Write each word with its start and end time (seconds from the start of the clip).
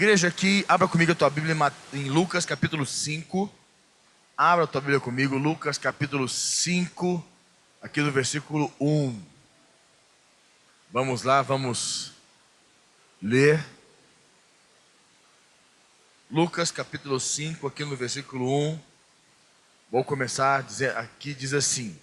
Igreja, 0.00 0.28
aqui, 0.28 0.64
abra 0.66 0.88
comigo 0.88 1.12
a 1.12 1.14
tua 1.14 1.28
Bíblia 1.28 1.54
em 1.92 2.08
Lucas 2.08 2.46
capítulo 2.46 2.86
5. 2.86 3.52
Abra 4.34 4.64
a 4.64 4.66
tua 4.66 4.80
Bíblia 4.80 4.98
comigo, 4.98 5.36
Lucas 5.36 5.76
capítulo 5.76 6.26
5, 6.26 7.22
aqui 7.82 8.00
no 8.00 8.10
versículo 8.10 8.72
1. 8.80 9.22
Vamos 10.90 11.22
lá, 11.22 11.42
vamos 11.42 12.14
ler. 13.20 13.62
Lucas 16.30 16.70
capítulo 16.70 17.20
5, 17.20 17.66
aqui 17.66 17.84
no 17.84 17.94
versículo 17.94 18.50
1. 18.70 18.80
Vou 19.90 20.02
começar 20.02 20.62
dizer, 20.62 20.96
aqui 20.96 21.34
diz 21.34 21.52
assim: 21.52 21.94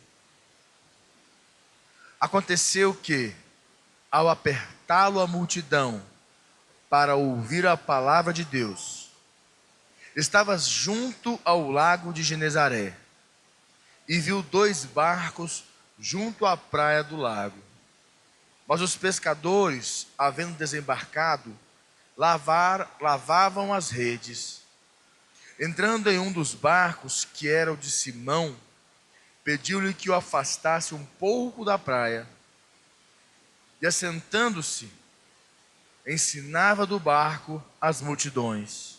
Aconteceu 2.19 2.93
que, 2.93 3.33
ao 4.11 4.29
apertá-lo 4.29 5.19
a 5.19 5.25
multidão 5.25 6.05
para 6.89 7.15
ouvir 7.15 7.65
a 7.65 7.75
palavra 7.75 8.31
de 8.33 8.43
Deus, 8.43 9.09
estava 10.15 10.57
junto 10.57 11.39
ao 11.43 11.69
lago 11.69 12.11
de 12.13 12.23
Genezaré 12.23 12.95
e 14.07 14.19
viu 14.19 14.41
dois 14.41 14.85
barcos 14.85 15.63
junto 15.99 16.45
à 16.45 16.55
praia 16.55 17.03
do 17.03 17.15
lago. 17.15 17.57
Mas 18.67 18.81
os 18.81 18.95
pescadores, 18.95 20.07
havendo 20.17 20.57
desembarcado, 20.57 21.57
lavar, 22.17 22.97
lavavam 22.99 23.73
as 23.73 23.89
redes. 23.89 24.61
Entrando 25.59 26.09
em 26.09 26.19
um 26.19 26.31
dos 26.31 26.53
barcos, 26.53 27.25
que 27.25 27.47
era 27.47 27.71
o 27.71 27.77
de 27.77 27.89
Simão, 27.89 28.55
pediu-lhe 29.43 29.93
que 29.93 30.09
o 30.09 30.13
afastasse 30.13 30.93
um 30.93 31.05
pouco 31.17 31.63
da 31.63 31.77
praia. 31.77 32.27
E 33.81 33.87
assentando-se, 33.87 34.91
ensinava 36.07 36.85
do 36.85 36.99
barco 36.99 37.61
as 37.81 38.01
multidões. 38.01 38.97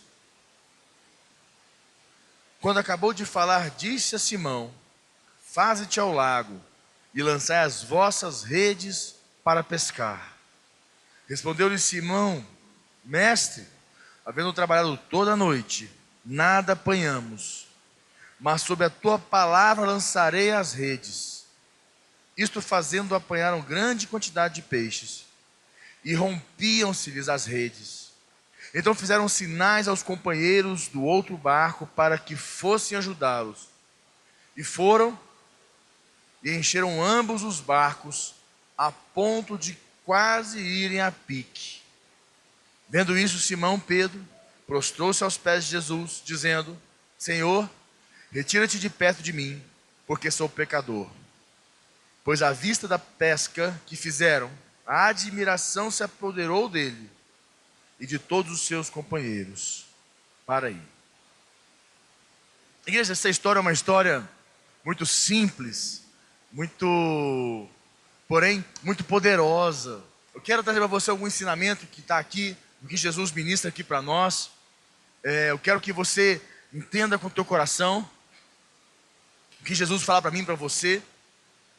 Quando 2.61 2.78
acabou 2.78 3.14
de 3.14 3.25
falar, 3.25 3.70
disse 3.70 4.14
a 4.14 4.19
Simão: 4.19 4.70
Faze-te 5.42 5.98
ao 5.98 6.12
lago 6.12 6.61
e 7.14 7.23
lançai 7.23 7.64
as 7.64 7.83
vossas 7.83 8.42
redes 8.42 9.14
para 9.42 9.64
pescar. 9.64 10.36
Respondeu-lhe 11.29 11.79
Simão: 11.79 12.45
Mestre, 13.05 13.67
havendo 14.27 14.53
trabalhado 14.53 14.97
toda 15.09 15.33
a 15.33 15.36
noite, 15.36 15.91
nada 16.25 16.75
apanhamos, 16.75 17.67
mas 18.39 18.62
sob 18.62 18.84
a 18.84 18.91
tua 18.91 19.19
palavra 19.19 19.86
lançarei 19.86 20.51
as 20.51 20.75
redes. 20.75 21.47
Isto 22.36 22.61
fazendo 22.61 23.14
apanharam 23.14 23.61
grande 23.62 24.06
quantidade 24.06 24.56
de 24.56 24.62
peixes, 24.62 25.28
e 26.09 26.14
rompiam-se-lhes 26.14 27.28
as 27.28 27.45
redes. 27.45 28.12
Então 28.75 28.95
fizeram 28.95 29.28
sinais 29.28 29.87
aos 29.87 30.03
companheiros 30.03 30.89
do 30.89 31.03
outro 31.03 31.37
barco 31.37 31.87
para 31.87 32.17
que 32.17 32.34
fossem 32.34 32.97
ajudá-los. 32.97 33.69
E 34.56 34.64
foram 34.64 35.19
e 36.42 36.51
encheram 36.51 37.05
ambos 37.05 37.42
os 37.42 37.61
barcos 37.61 38.34
a 38.77 38.91
ponto 38.91 39.59
de 39.59 39.77
quase 40.03 40.59
irem 40.59 40.98
a 40.98 41.12
pique. 41.12 41.83
Vendo 42.89 43.19
isso, 43.19 43.39
Simão 43.39 43.79
Pedro 43.79 44.27
prostrou-se 44.67 45.23
aos 45.23 45.36
pés 45.36 45.64
de 45.64 45.73
Jesus, 45.73 46.23
dizendo: 46.25 46.75
Senhor, 47.19 47.69
retira-te 48.33 48.79
de 48.79 48.89
perto 48.89 49.23
de 49.23 49.34
mim, 49.34 49.62
porque 50.06 50.31
sou 50.31 50.48
pecador. 50.48 51.06
Pois 52.25 52.41
à 52.41 52.51
vista 52.51 52.89
da 52.89 52.98
pesca 52.98 53.79
que 53.84 53.95
fizeram, 53.95 54.51
a 54.89 55.08
admiração 55.08 55.91
se 55.91 56.03
apoderou 56.03 56.67
dele 56.67 57.11
e 58.00 58.06
de 58.06 58.19
todos 58.19 58.50
os 58.50 58.67
seus 58.67 58.89
companheiros. 58.89 59.84
Para 60.47 60.69
aí. 60.69 60.80
Igreja, 62.86 63.12
essa 63.12 63.28
história 63.28 63.58
é 63.58 63.61
uma 63.61 63.72
história 63.72 64.27
muito 64.83 65.05
simples, 65.05 66.03
muito, 66.50 67.68
porém, 68.27 68.64
muito 68.83 69.05
poderosa. 69.05 70.02
Eu 70.35 70.40
quero 70.40 70.63
trazer 70.63 70.79
para 70.79 70.86
você 70.86 71.11
algum 71.11 71.27
ensinamento 71.27 71.86
que 71.86 72.01
está 72.01 72.18
aqui 72.18 72.57
o 72.83 72.86
que 72.89 72.96
Jesus 72.96 73.30
ministra 73.30 73.68
aqui 73.68 73.84
para 73.84 74.01
nós. 74.01 74.51
É, 75.23 75.51
eu 75.51 75.58
quero 75.58 75.83
que 75.83 75.92
você 75.92 76.40
entenda 76.73 77.18
com 77.18 77.27
o 77.27 77.30
teu 77.30 77.45
coração 77.45 78.08
o 79.61 79.64
que 79.64 79.74
Jesus 79.74 80.02
fala 80.02 80.23
para 80.23 80.30
mim, 80.30 80.46
para 80.46 80.55
você. 80.55 81.02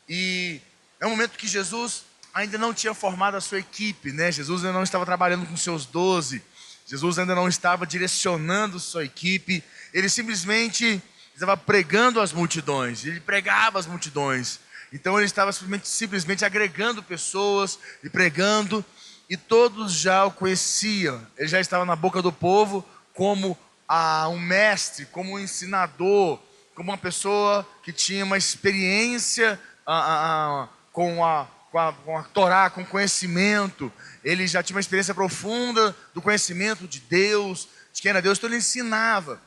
E 0.07 0.61
é 0.99 1.07
um 1.07 1.11
momento 1.11 1.37
que 1.37 1.47
Jesus 1.47 2.03
ainda 2.33 2.57
não 2.57 2.73
tinha 2.73 2.93
formado 2.93 3.35
a 3.35 3.41
sua 3.41 3.59
equipe, 3.59 4.11
né? 4.11 4.31
Jesus 4.31 4.63
ainda 4.63 4.73
não 4.73 4.83
estava 4.83 5.05
trabalhando 5.05 5.45
com 5.45 5.57
seus 5.57 5.85
doze. 5.85 6.41
Jesus 6.85 7.19
ainda 7.19 7.35
não 7.35 7.47
estava 7.47 7.85
direcionando 7.85 8.79
sua 8.79 9.03
equipe. 9.03 9.63
Ele 9.93 10.09
simplesmente 10.09 11.01
estava 11.33 11.55
pregando 11.55 12.19
às 12.19 12.33
multidões. 12.33 13.05
Ele 13.05 13.19
pregava 13.19 13.79
às 13.79 13.85
multidões. 13.85 14.59
Então 14.91 15.17
ele 15.17 15.25
estava 15.25 15.51
simplesmente, 15.51 15.87
simplesmente 15.87 16.45
agregando 16.45 17.03
pessoas 17.03 17.77
e 18.03 18.09
pregando 18.09 18.83
e 19.29 19.37
todos 19.37 19.93
já 19.93 20.25
o 20.25 20.31
conheciam. 20.31 21.25
Ele 21.37 21.47
já 21.47 21.59
estava 21.59 21.85
na 21.85 21.95
boca 21.95 22.21
do 22.21 22.31
povo 22.31 22.83
como 23.13 23.57
ah, 23.87 24.27
um 24.29 24.39
mestre, 24.39 25.05
como 25.05 25.33
um 25.33 25.39
ensinador, 25.39 26.39
como 26.73 26.91
uma 26.91 26.97
pessoa 26.97 27.67
que 27.83 27.93
tinha 27.93 28.25
uma 28.25 28.37
experiência 28.37 29.59
ah, 29.85 30.65
ah, 30.65 30.69
com, 30.91 31.23
a, 31.23 31.47
com, 31.71 31.79
a, 31.79 31.93
com 31.93 32.17
a 32.17 32.23
Torá, 32.23 32.69
com 32.69 32.85
conhecimento. 32.85 33.91
Ele 34.23 34.47
já 34.47 34.61
tinha 34.61 34.75
uma 34.75 34.81
experiência 34.81 35.13
profunda 35.13 35.95
do 36.13 36.21
conhecimento 36.21 36.87
de 36.87 36.99
Deus, 36.99 37.67
de 37.93 38.01
quem 38.01 38.09
era 38.09 38.21
Deus, 38.21 38.37
então 38.37 38.49
ele 38.49 38.57
ensinava. 38.57 39.41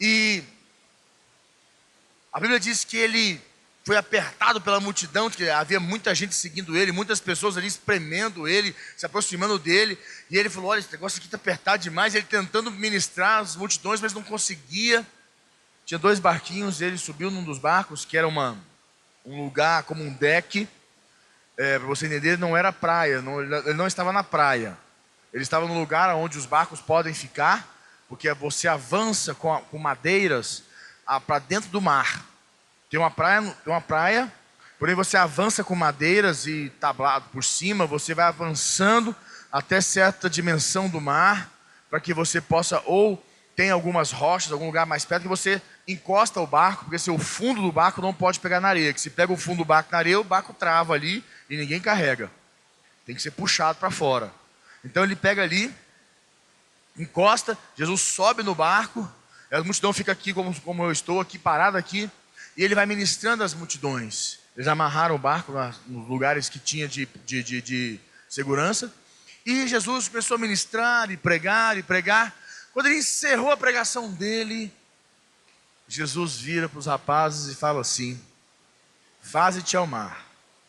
E 0.00 0.42
a 2.32 2.40
Bíblia 2.40 2.58
diz 2.58 2.84
que 2.84 2.96
ele 2.96 3.40
foi 3.84 3.96
apertado 3.96 4.60
pela 4.60 4.80
multidão, 4.80 5.28
que 5.28 5.48
havia 5.48 5.78
muita 5.78 6.14
gente 6.14 6.34
seguindo 6.34 6.76
ele, 6.76 6.90
muitas 6.90 7.20
pessoas 7.20 7.56
ali 7.56 7.66
espremendo 7.66 8.48
ele, 8.48 8.74
se 8.96 9.04
aproximando 9.04 9.58
dele, 9.58 9.98
e 10.30 10.38
ele 10.38 10.48
falou: 10.48 10.70
Olha, 10.70 10.80
esse 10.80 10.90
negócio 10.90 11.18
aqui 11.18 11.26
está 11.26 11.36
apertado 11.36 11.82
demais. 11.82 12.14
Ele 12.14 12.24
tentando 12.24 12.70
ministrar 12.70 13.40
as 13.40 13.54
multidões, 13.56 14.00
mas 14.00 14.14
não 14.14 14.22
conseguia. 14.22 15.06
Tinha 15.84 15.98
dois 15.98 16.18
barquinhos, 16.18 16.80
ele 16.80 16.96
subiu 16.96 17.30
num 17.30 17.44
dos 17.44 17.58
barcos, 17.58 18.06
que 18.06 18.16
era 18.16 18.26
uma, 18.26 18.56
um 19.24 19.44
lugar 19.44 19.82
como 19.82 20.02
um 20.02 20.14
deck. 20.14 20.66
É, 21.56 21.78
Para 21.78 21.86
você 21.86 22.06
entender, 22.06 22.38
não 22.38 22.56
era 22.56 22.72
praia, 22.72 23.22
não, 23.22 23.40
ele 23.40 23.74
não 23.74 23.86
estava 23.86 24.12
na 24.12 24.24
praia. 24.24 24.76
Ele 25.32 25.42
estava 25.42 25.66
no 25.66 25.78
lugar 25.78 26.14
onde 26.14 26.38
os 26.38 26.46
barcos 26.46 26.80
podem 26.80 27.14
ficar, 27.14 27.68
porque 28.08 28.32
você 28.34 28.68
avança 28.68 29.34
com, 29.34 29.56
com 29.70 29.78
madeiras 29.78 30.64
para 31.26 31.38
dentro 31.38 31.70
do 31.70 31.80
mar. 31.80 32.24
Tem 32.90 32.98
uma 32.98 33.10
praia, 33.10 33.42
tem 33.64 33.72
uma 33.72 33.80
praia, 33.80 34.32
porém 34.78 34.94
você 34.94 35.16
avança 35.16 35.64
com 35.64 35.74
madeiras 35.74 36.46
e 36.46 36.70
tablado 36.80 37.26
por 37.32 37.42
cima, 37.42 37.86
você 37.86 38.14
vai 38.14 38.26
avançando 38.26 39.14
até 39.50 39.80
certa 39.80 40.30
dimensão 40.30 40.88
do 40.88 41.00
mar, 41.00 41.50
para 41.90 42.00
que 42.00 42.14
você 42.14 42.40
possa 42.40 42.82
ou 42.84 43.24
tem 43.54 43.70
algumas 43.70 44.10
rochas, 44.10 44.52
algum 44.52 44.66
lugar 44.66 44.84
mais 44.84 45.04
perto 45.04 45.22
que 45.22 45.28
você 45.28 45.62
encosta 45.86 46.40
o 46.40 46.46
barco, 46.46 46.84
porque 46.84 46.98
se 46.98 47.10
o 47.10 47.18
fundo 47.18 47.62
do 47.62 47.70
barco 47.70 48.00
não 48.00 48.12
pode 48.12 48.40
pegar 48.40 48.60
na 48.60 48.68
areia, 48.68 48.92
que 48.92 49.00
se 49.00 49.10
pega 49.10 49.32
o 49.32 49.36
fundo 49.36 49.58
do 49.58 49.64
barco 49.64 49.90
na 49.92 49.98
areia, 49.98 50.18
o 50.18 50.24
barco 50.24 50.52
trava 50.52 50.94
ali 50.94 51.24
e 51.54 51.56
ninguém 51.56 51.80
carrega. 51.80 52.30
Tem 53.06 53.14
que 53.14 53.22
ser 53.22 53.30
puxado 53.30 53.78
para 53.78 53.90
fora. 53.90 54.32
Então 54.84 55.02
ele 55.02 55.16
pega 55.16 55.42
ali, 55.42 55.72
encosta, 56.96 57.56
Jesus 57.76 58.00
sobe 58.00 58.42
no 58.42 58.54
barco, 58.54 59.10
a 59.50 59.62
multidão 59.62 59.92
fica 59.92 60.12
aqui 60.12 60.32
como, 60.32 60.58
como 60.60 60.82
eu 60.84 60.92
estou 60.92 61.20
aqui, 61.20 61.38
parado 61.38 61.76
aqui, 61.76 62.10
e 62.56 62.64
ele 62.64 62.74
vai 62.74 62.86
ministrando 62.86 63.44
as 63.44 63.54
multidões. 63.54 64.38
Eles 64.56 64.68
amarraram 64.68 65.14
o 65.14 65.18
barco 65.18 65.52
nos 65.86 66.08
lugares 66.08 66.48
que 66.48 66.58
tinha 66.58 66.86
de, 66.86 67.06
de, 67.24 67.42
de, 67.42 67.62
de 67.62 68.00
segurança. 68.28 68.92
E 69.44 69.66
Jesus 69.66 70.08
começou 70.08 70.36
a 70.36 70.38
ministrar 70.38 71.10
e 71.10 71.16
pregar 71.16 71.76
e 71.76 71.82
pregar. 71.82 72.34
Quando 72.72 72.86
ele 72.86 72.98
encerrou 72.98 73.50
a 73.50 73.56
pregação 73.56 74.12
dele, 74.12 74.72
Jesus 75.86 76.36
vira 76.36 76.68
para 76.68 76.78
os 76.78 76.86
rapazes 76.86 77.52
e 77.52 77.56
fala 77.56 77.80
assim: 77.80 78.20
Faze-te 79.22 79.76
ao 79.76 79.86
mar. 79.86 80.24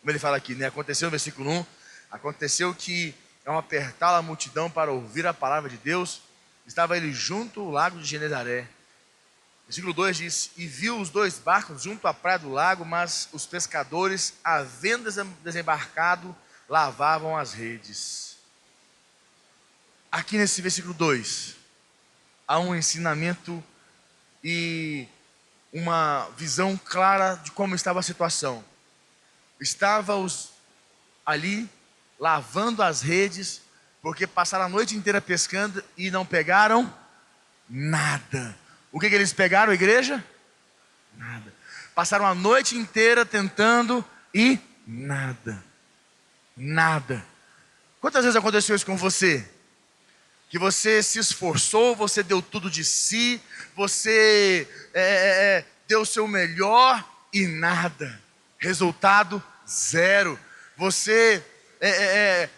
Como 0.06 0.12
ele 0.12 0.20
fala 0.20 0.36
aqui, 0.36 0.54
né? 0.54 0.66
Aconteceu 0.66 1.06
no 1.06 1.10
versículo 1.10 1.50
1: 1.50 1.66
Aconteceu 2.12 2.72
que, 2.72 3.12
ao 3.44 3.58
apertar 3.58 4.16
a 4.16 4.22
multidão 4.22 4.70
para 4.70 4.92
ouvir 4.92 5.26
a 5.26 5.34
palavra 5.34 5.68
de 5.68 5.76
Deus, 5.78 6.22
estava 6.64 6.96
ele 6.96 7.12
junto 7.12 7.58
ao 7.58 7.72
lago 7.72 7.98
de 7.98 8.04
Genezaré 8.04 8.68
Versículo 9.66 9.92
2 9.92 10.16
diz: 10.16 10.50
E 10.56 10.64
viu 10.64 11.00
os 11.00 11.10
dois 11.10 11.40
barcos 11.40 11.82
junto 11.82 12.06
à 12.06 12.14
praia 12.14 12.38
do 12.38 12.48
lago, 12.48 12.84
mas 12.84 13.28
os 13.32 13.46
pescadores, 13.46 14.34
havendo 14.44 15.10
desembarcado, 15.42 16.36
lavavam 16.68 17.36
as 17.36 17.52
redes. 17.52 18.36
Aqui 20.12 20.38
nesse 20.38 20.62
versículo 20.62 20.94
2, 20.94 21.56
há 22.46 22.60
um 22.60 22.76
ensinamento 22.76 23.60
e 24.44 25.08
uma 25.72 26.28
visão 26.36 26.76
clara 26.76 27.34
de 27.34 27.50
como 27.50 27.74
estava 27.74 27.98
a 27.98 28.04
situação. 28.04 28.64
Estava 29.60 30.14
ali 31.24 31.68
lavando 32.18 32.82
as 32.82 33.02
redes, 33.02 33.62
Porque 34.00 34.26
passaram 34.26 34.66
a 34.66 34.68
noite 34.68 34.94
inteira 34.94 35.20
pescando 35.20 35.82
e 35.96 36.10
não 36.12 36.24
pegaram 36.24 36.92
nada. 37.68 38.56
O 38.92 39.00
que, 39.00 39.08
que 39.08 39.14
eles 39.14 39.32
pegaram, 39.32 39.72
igreja? 39.72 40.24
Nada. 41.16 41.52
Passaram 41.94 42.24
a 42.24 42.34
noite 42.34 42.76
inteira 42.76 43.26
tentando 43.26 44.04
e 44.32 44.60
nada. 44.86 45.62
Nada. 46.56 47.24
Quantas 48.00 48.24
vezes 48.24 48.36
aconteceu 48.36 48.76
isso 48.76 48.86
com 48.86 48.96
você? 48.96 49.44
Que 50.48 50.58
você 50.58 51.02
se 51.02 51.18
esforçou, 51.18 51.96
você 51.96 52.22
deu 52.22 52.40
tudo 52.40 52.70
de 52.70 52.84
si, 52.84 53.40
você 53.74 54.68
é, 54.94 55.02
é, 55.02 55.58
é 55.58 55.64
deu 55.88 56.02
o 56.02 56.06
seu 56.06 56.28
melhor 56.28 57.04
e 57.32 57.46
nada. 57.46 58.22
Resultado 58.58 59.42
zero. 59.68 60.38
Você 60.76 61.44
é, 61.80 61.88
é, 61.88 62.16
é, 62.42 62.50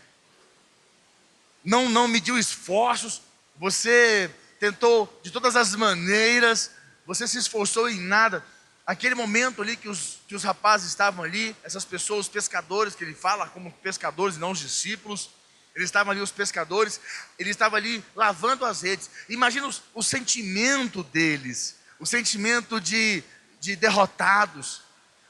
não, 1.65 1.89
não 1.89 2.09
mediu 2.09 2.39
esforços, 2.39 3.23
você 3.57 4.31
tentou 4.61 5.21
de 5.23 5.31
todas 5.31 5.57
as 5.57 5.75
maneiras, 5.75 6.71
você 7.07 7.27
se 7.27 7.39
esforçou 7.39 7.89
em 7.89 8.01
nada. 8.01 8.45
Aquele 8.87 9.15
momento 9.15 9.61
ali 9.61 9.77
que 9.77 9.89
os, 9.89 10.19
que 10.27 10.35
os 10.35 10.43
rapazes 10.43 10.89
estavam 10.89 11.25
ali, 11.25 11.55
essas 11.63 11.85
pessoas, 11.85 12.27
os 12.27 12.33
pescadores, 12.33 12.95
que 12.95 13.05
ele 13.05 13.15
fala 13.15 13.49
como 13.49 13.71
pescadores 13.71 14.37
e 14.37 14.39
não 14.39 14.53
os 14.53 14.61
discípulos, 14.61 15.31
eles 15.75 15.89
estavam 15.89 16.11
ali, 16.11 16.21
os 16.21 16.33
pescadores, 16.33 17.01
eles 17.39 17.51
estavam 17.51 17.77
ali 17.77 18.03
lavando 18.17 18.65
as 18.65 18.83
redes. 18.83 19.11
Imagina 19.29 19.69
o 19.95 20.03
sentimento 20.03 21.03
deles, 21.05 21.77
o 22.01 22.07
sentimento 22.07 22.81
de, 22.81 23.23
de 23.61 23.77
derrotados, 23.77 24.83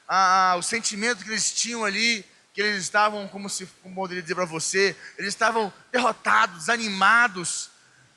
ah, 0.09 0.57
o 0.59 0.63
sentimento 0.63 1.23
que 1.23 1.31
eles 1.31 1.53
tinham 1.53 1.85
ali, 1.85 2.25
que 2.55 2.63
eles 2.63 2.83
estavam, 2.83 3.29
como 3.29 3.49
se 3.49 3.67
como 3.83 3.95
poderia 3.95 4.23
dizer 4.23 4.35
para 4.35 4.47
você, 4.47 4.97
eles 5.19 5.35
estavam 5.35 5.73
derrotados, 5.93 6.61
desanimados, 6.61 7.71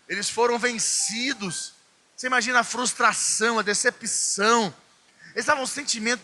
eles 0.08 0.30
foram 0.30 0.58
vencidos. 0.58 1.74
Você 2.16 2.28
imagina 2.28 2.60
a 2.60 2.64
frustração, 2.64 3.60
a 3.60 3.62
decepção. 3.62 4.74
Eles 5.28 5.44
estavam 5.44 5.64
um 5.64 5.68
sentimento 5.68 6.22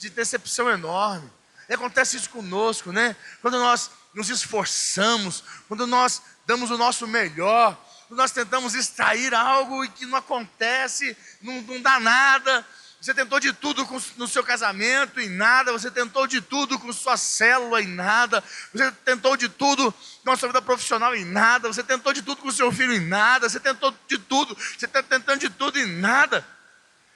de 0.00 0.10
decepção 0.10 0.68
enorme. 0.70 1.30
E 1.68 1.74
acontece 1.74 2.16
isso 2.16 2.30
conosco, 2.30 2.90
né? 2.90 3.14
Quando 3.40 3.58
nós 3.58 3.90
nos 4.12 4.28
esforçamos, 4.28 5.44
quando 5.68 5.86
nós 5.86 6.20
damos 6.46 6.70
o 6.70 6.76
nosso 6.76 7.06
melhor, 7.06 7.78
quando 8.08 8.18
nós 8.18 8.32
tentamos 8.32 8.74
extrair 8.74 9.32
algo 9.34 9.84
e 9.84 9.88
que 9.88 10.04
não 10.06 10.18
acontece, 10.18 11.16
não, 11.40 11.62
não 11.62 11.80
dá 11.80 12.00
nada, 12.00 12.66
você 13.00 13.14
tentou 13.14 13.40
de 13.40 13.50
tudo 13.54 13.86
no 14.18 14.28
seu 14.28 14.44
casamento 14.44 15.20
e 15.20 15.28
nada. 15.28 15.72
Você 15.72 15.90
tentou 15.90 16.26
de 16.26 16.42
tudo 16.42 16.78
com 16.78 16.92
sua 16.92 17.16
célula 17.16 17.80
e 17.80 17.86
nada. 17.86 18.44
Você 18.74 18.92
tentou 19.04 19.38
de 19.38 19.48
tudo 19.48 19.94
com 20.22 20.30
a 20.30 20.36
sua 20.36 20.50
vida 20.50 20.60
profissional 20.60 21.16
e 21.16 21.24
nada. 21.24 21.68
Você 21.68 21.82
tentou 21.82 22.12
de 22.12 22.20
tudo 22.20 22.42
com 22.42 22.48
o 22.48 22.52
seu 22.52 22.70
filho 22.70 22.92
e 22.92 23.00
nada. 23.00 23.48
Você 23.48 23.58
tentou 23.58 23.94
de 24.06 24.18
tudo. 24.18 24.54
Você 24.54 24.84
está 24.84 25.02
tentando 25.02 25.40
de 25.40 25.48
tudo 25.48 25.78
e 25.78 25.86
nada. 25.86 26.46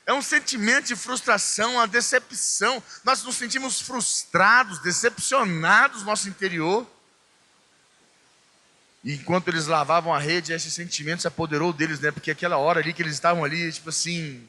É 0.06 0.12
um 0.14 0.22
sentimento 0.22 0.86
de 0.86 0.96
frustração, 0.96 1.75
uma 1.75 1.87
decepção. 1.87 2.82
Nós 3.04 3.22
nos 3.22 3.37
sentimos 3.37 3.82
frustrados, 3.82 4.78
decepcionados 4.78 6.00
no 6.00 6.06
nosso 6.06 6.30
interior. 6.30 6.90
E 9.04 9.16
enquanto 9.16 9.48
eles 9.48 9.66
lavavam 9.66 10.14
a 10.14 10.19
rede, 10.19 10.54
esse 10.54 10.70
sentimento 10.70 11.20
se 11.20 11.28
apoderou 11.28 11.75
deles, 11.75 12.00
né? 12.00 12.10
Porque 12.10 12.30
aquela 12.30 12.56
hora 12.56 12.80
ali 12.80 12.94
que 12.94 13.02
eles 13.02 13.12
estavam 13.12 13.44
ali, 13.44 13.70
tipo 13.70 13.90
assim, 13.90 14.48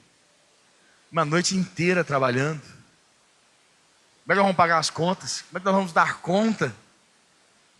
uma 1.12 1.26
noite 1.26 1.56
inteira 1.56 2.04
trabalhando. 2.04 2.62
Como 2.62 4.32
é 4.32 4.34
que 4.34 4.36
nós 4.36 4.44
vamos 4.44 4.58
pagar 4.58 4.80
as 4.80 4.90
contas? 4.90 5.42
Como 5.44 5.58
é 5.58 5.60
que 5.60 5.66
nós 5.66 5.76
vamos 5.76 5.94
dar 5.94 6.20
conta? 6.20 6.76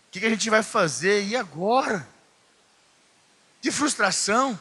O 0.08 0.10
que, 0.12 0.24
a 0.24 0.30
gente 0.30 0.48
vai 0.48 0.62
fazer? 0.62 1.24
E 1.24 1.36
agora? 1.36 2.08
De 3.60 3.70
frustração, 3.70 4.58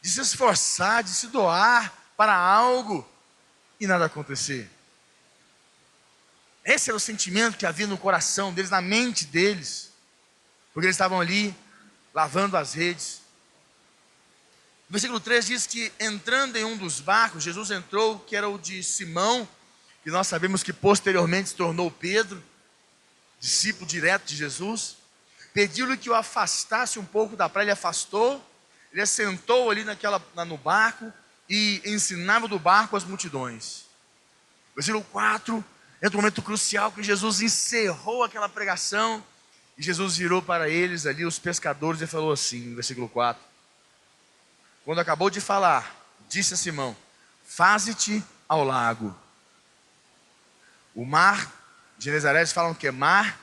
de 0.00 0.08
se 0.08 0.20
esforçar, 0.20 1.02
de 1.02 1.10
se 1.10 1.26
doar 1.26 1.92
para 2.16 2.34
algo 2.34 3.06
e 3.80 3.86
nada 3.86 4.04
acontecer. 4.04 4.70
Esse 6.64 6.90
era 6.90 6.96
o 6.96 7.00
sentimento 7.00 7.58
que 7.58 7.66
havia 7.66 7.86
no 7.86 7.98
coração 7.98 8.52
deles, 8.52 8.70
na 8.70 8.80
mente 8.80 9.26
deles, 9.26 9.90
porque 10.72 10.86
eles 10.86 10.94
estavam 10.94 11.20
ali 11.20 11.54
lavando 12.14 12.56
as 12.56 12.74
redes, 12.74 13.21
o 14.92 14.98
versículo 15.00 15.18
3 15.20 15.46
diz 15.46 15.66
que 15.66 15.90
entrando 15.98 16.56
em 16.56 16.66
um 16.66 16.76
dos 16.76 17.00
barcos, 17.00 17.42
Jesus 17.42 17.70
entrou, 17.70 18.18
que 18.18 18.36
era 18.36 18.46
o 18.46 18.58
de 18.58 18.82
Simão, 18.82 19.48
que 20.04 20.10
nós 20.10 20.26
sabemos 20.26 20.62
que 20.62 20.70
posteriormente 20.70 21.48
se 21.48 21.54
tornou 21.54 21.90
Pedro, 21.90 22.42
discípulo 23.40 23.86
direto 23.86 24.26
de 24.26 24.36
Jesus. 24.36 24.98
Pediu-lhe 25.54 25.96
que 25.96 26.10
o 26.10 26.14
afastasse 26.14 26.98
um 26.98 27.06
pouco 27.06 27.34
da 27.36 27.48
praia, 27.48 27.64
ele 27.64 27.70
afastou, 27.70 28.46
ele 28.92 29.00
assentou 29.00 29.70
ali 29.70 29.82
naquela, 29.82 30.22
no 30.46 30.58
barco 30.58 31.10
e 31.48 31.80
ensinava 31.86 32.46
do 32.46 32.58
barco 32.58 32.94
as 32.94 33.04
multidões. 33.04 33.86
Versículo 34.76 35.02
4, 35.04 35.64
entra 36.02 36.18
um 36.18 36.20
momento 36.20 36.42
crucial 36.42 36.92
que 36.92 37.02
Jesus 37.02 37.40
encerrou 37.40 38.24
aquela 38.24 38.46
pregação 38.46 39.24
e 39.78 39.82
Jesus 39.82 40.18
virou 40.18 40.42
para 40.42 40.68
eles 40.68 41.06
ali, 41.06 41.24
os 41.24 41.38
pescadores, 41.38 42.02
e 42.02 42.06
falou 42.06 42.30
assim, 42.30 42.74
versículo 42.74 43.08
4: 43.08 43.51
quando 44.84 45.00
acabou 45.00 45.30
de 45.30 45.40
falar, 45.40 45.94
disse 46.28 46.54
a 46.54 46.56
Simão: 46.56 46.96
Faze-te 47.44 48.22
ao 48.48 48.64
lago. 48.64 49.16
O 50.94 51.04
mar 51.04 51.50
de 51.96 52.06
Genezarés 52.06 52.52
falam 52.52 52.74
que 52.74 52.86
é 52.86 52.90
mar, 52.90 53.38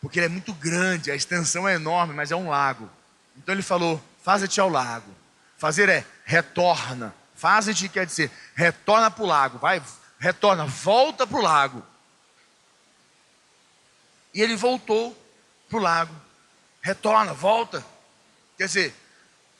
porque 0.00 0.18
ele 0.18 0.26
é 0.26 0.28
muito 0.30 0.52
grande, 0.54 1.10
a 1.10 1.14
extensão 1.14 1.68
é 1.68 1.74
enorme, 1.74 2.14
mas 2.14 2.30
é 2.30 2.36
um 2.36 2.48
lago. 2.48 2.88
Então 3.36 3.54
ele 3.54 3.62
falou: 3.62 4.02
Faze-te 4.22 4.60
ao 4.60 4.68
lago. 4.68 5.12
Fazer 5.56 5.88
é 5.88 6.04
retorna. 6.24 7.14
Faze-te 7.34 7.88
quer 7.88 8.06
dizer 8.06 8.30
retorna 8.54 9.10
para 9.10 9.24
o 9.24 9.26
lago. 9.26 9.58
Vai, 9.58 9.82
retorna, 10.18 10.66
volta 10.66 11.26
para 11.26 11.38
o 11.38 11.42
lago. 11.42 11.82
E 14.32 14.42
ele 14.42 14.56
voltou 14.56 15.16
para 15.68 15.78
o 15.78 15.82
lago. 15.82 16.14
Retorna, 16.80 17.32
volta. 17.32 17.84
Quer 18.56 18.66
dizer, 18.66 18.94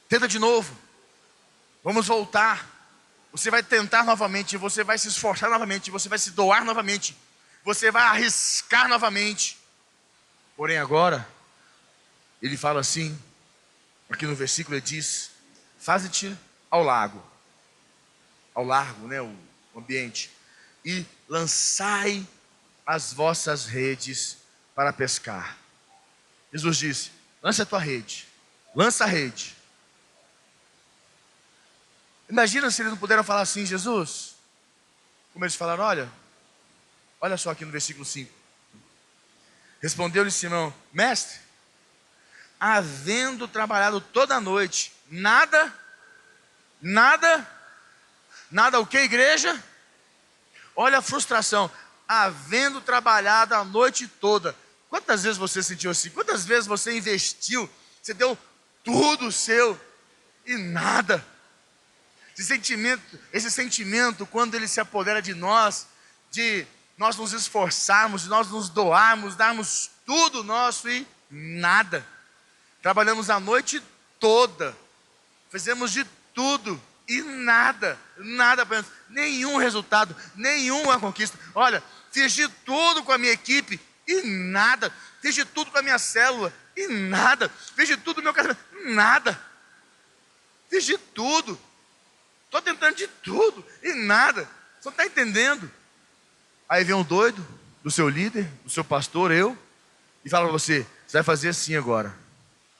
tenta 0.08 0.28
de 0.28 0.38
novo. 0.38 0.83
Vamos 1.84 2.06
voltar. 2.06 2.66
Você 3.30 3.50
vai 3.50 3.62
tentar 3.62 4.04
novamente, 4.04 4.56
você 4.56 4.82
vai 4.82 4.96
se 4.96 5.08
esforçar 5.08 5.50
novamente, 5.50 5.90
você 5.90 6.08
vai 6.08 6.18
se 6.18 6.30
doar 6.30 6.64
novamente, 6.64 7.14
você 7.62 7.90
vai 7.90 8.02
arriscar 8.04 8.88
novamente. 8.88 9.58
Porém, 10.56 10.78
agora, 10.78 11.28
ele 12.40 12.56
fala 12.56 12.80
assim, 12.80 13.18
aqui 14.08 14.24
no 14.24 14.34
versículo 14.34 14.76
ele 14.76 14.86
diz: 14.86 15.30
Faze-te 15.78 16.34
ao 16.70 16.82
lago, 16.82 17.22
ao 18.54 18.64
largo, 18.64 19.06
né, 19.06 19.20
o 19.20 19.36
ambiente, 19.76 20.30
e 20.82 21.04
lançai 21.28 22.26
as 22.86 23.12
vossas 23.12 23.66
redes 23.66 24.38
para 24.74 24.90
pescar. 24.90 25.58
Jesus 26.50 26.78
disse: 26.78 27.10
lança 27.42 27.64
a 27.64 27.66
tua 27.66 27.78
rede, 27.78 28.26
lança 28.74 29.04
a 29.04 29.06
rede. 29.06 29.54
Imagina 32.34 32.68
se 32.68 32.82
eles 32.82 32.90
não 32.90 32.98
puderam 32.98 33.22
falar 33.22 33.42
assim, 33.42 33.64
Jesus. 33.64 34.34
Como 35.32 35.44
eles 35.44 35.54
falaram, 35.54 35.84
olha, 35.84 36.10
olha 37.20 37.36
só 37.36 37.50
aqui 37.50 37.64
no 37.64 37.70
versículo 37.70 38.04
5. 38.04 38.28
Respondeu-lhe 39.80 40.32
Simão, 40.32 40.74
mestre, 40.92 41.38
havendo 42.58 43.46
trabalhado 43.46 44.00
toda 44.00 44.34
a 44.34 44.40
noite, 44.40 44.92
nada, 45.08 45.72
nada, 46.82 47.48
nada 48.50 48.80
o 48.80 48.86
que, 48.86 48.98
igreja? 48.98 49.62
Olha 50.74 50.98
a 50.98 51.02
frustração, 51.02 51.70
havendo 52.08 52.80
trabalhado 52.80 53.54
a 53.54 53.62
noite 53.62 54.08
toda. 54.08 54.56
Quantas 54.90 55.22
vezes 55.22 55.38
você 55.38 55.62
sentiu 55.62 55.92
assim? 55.92 56.10
Quantas 56.10 56.44
vezes 56.44 56.66
você 56.66 56.96
investiu? 56.96 57.70
Você 58.02 58.12
deu 58.12 58.36
tudo 58.82 59.30
seu 59.30 59.80
e 60.44 60.56
nada. 60.56 61.24
Esse 62.36 62.48
sentimento, 62.48 63.18
esse 63.32 63.50
sentimento, 63.50 64.26
quando 64.26 64.56
ele 64.56 64.66
se 64.66 64.80
apodera 64.80 65.22
de 65.22 65.34
nós, 65.34 65.86
de 66.32 66.66
nós 66.98 67.16
nos 67.16 67.32
esforçarmos, 67.32 68.22
de 68.22 68.28
nós 68.28 68.48
nos 68.48 68.68
doarmos, 68.68 69.36
darmos 69.36 69.90
tudo 70.04 70.42
nosso 70.42 70.88
e 70.88 71.06
nada. 71.30 72.04
Trabalhamos 72.82 73.30
a 73.30 73.38
noite 73.38 73.80
toda, 74.18 74.76
fizemos 75.50 75.92
de 75.92 76.04
tudo 76.34 76.80
e 77.08 77.22
nada, 77.22 77.98
nada, 78.16 78.66
nenhum 79.08 79.56
resultado, 79.56 80.14
nenhuma 80.34 80.98
conquista. 80.98 81.38
Olha, 81.54 81.82
fiz 82.10 82.32
de 82.32 82.48
tudo 82.48 83.04
com 83.04 83.12
a 83.12 83.18
minha 83.18 83.32
equipe 83.32 83.80
e 84.08 84.22
nada, 84.22 84.92
fiz 85.22 85.36
de 85.36 85.44
tudo 85.44 85.70
com 85.70 85.78
a 85.78 85.82
minha 85.82 85.98
célula 85.98 86.52
e 86.76 86.88
nada, 86.88 87.48
fiz 87.76 87.86
de 87.86 87.96
tudo 87.96 88.16
no 88.16 88.24
meu 88.24 88.34
casamento, 88.34 88.60
nada, 88.86 89.40
fiz 90.68 90.84
de 90.84 90.98
tudo 90.98 91.58
Estou 92.54 92.62
tentando 92.62 92.94
de 92.94 93.08
tudo 93.08 93.66
e 93.82 93.94
nada. 93.94 94.48
Você 94.78 94.88
não 94.88 94.92
está 94.92 95.04
entendendo. 95.04 95.68
Aí 96.68 96.84
vem 96.84 96.94
um 96.94 97.02
doido 97.02 97.44
do 97.82 97.90
seu 97.90 98.08
líder, 98.08 98.44
do 98.62 98.70
seu 98.70 98.84
pastor, 98.84 99.32
eu, 99.32 99.58
e 100.24 100.30
fala 100.30 100.44
para 100.44 100.52
você: 100.52 100.86
você 101.04 101.16
vai 101.16 101.24
fazer 101.24 101.48
assim 101.48 101.74
agora. 101.74 102.14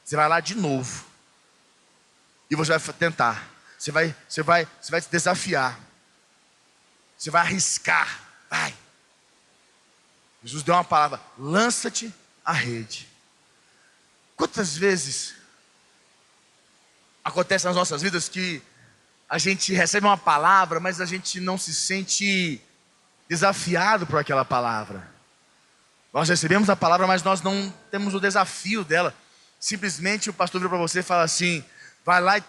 Você 0.05 0.15
vai 0.15 0.29
lá 0.29 0.39
de 0.39 0.55
novo. 0.55 1.05
E 2.49 2.55
você 2.55 2.79
vai 2.79 2.95
tentar. 2.95 3.51
Você 3.77 3.91
vai, 3.91 4.15
você 4.29 4.45
vai, 4.45 4.69
você 4.81 4.93
vai 4.93 5.01
se 5.01 5.11
desafiar. 5.11 5.77
Você 7.19 7.33
vai 7.33 7.43
arriscar. 7.43 8.23
Vai. 8.49 8.73
Jesus 10.45 10.63
deu 10.63 10.77
uma 10.77 10.85
palavra: 10.85 11.21
lança-te 11.37 12.15
à 12.45 12.53
rede. 12.53 13.09
Quantas 14.37 14.77
vezes 14.77 15.35
acontece 17.25 17.65
nas 17.65 17.75
nossas 17.75 18.03
vidas 18.03 18.29
que 18.29 18.63
a 19.35 19.39
gente 19.39 19.75
recebe 19.75 20.07
uma 20.07 20.17
palavra, 20.17 20.79
mas 20.79 21.01
a 21.01 21.05
gente 21.05 21.41
não 21.41 21.59
se 21.59 21.75
sente 21.75 22.61
desafiado 23.29 24.07
por 24.07 24.21
aquela 24.21 24.45
palavra. 24.45 25.11
Nós 26.13 26.29
recebemos 26.29 26.71
a 26.71 26.77
palavra, 26.77 27.05
mas 27.05 27.21
nós 27.25 27.43
não 27.43 27.69
temos 27.91 28.15
o 28.15 28.21
desafio 28.21 28.85
dela. 28.85 29.13
Simplesmente 29.59 30.31
o 30.31 30.33
pastor 30.33 30.61
vira 30.61 30.69
para 30.69 30.79
você 30.79 31.01
e 31.01 31.03
fala 31.03 31.25
assim: 31.25 31.65
vai 32.05 32.21
lá, 32.21 32.41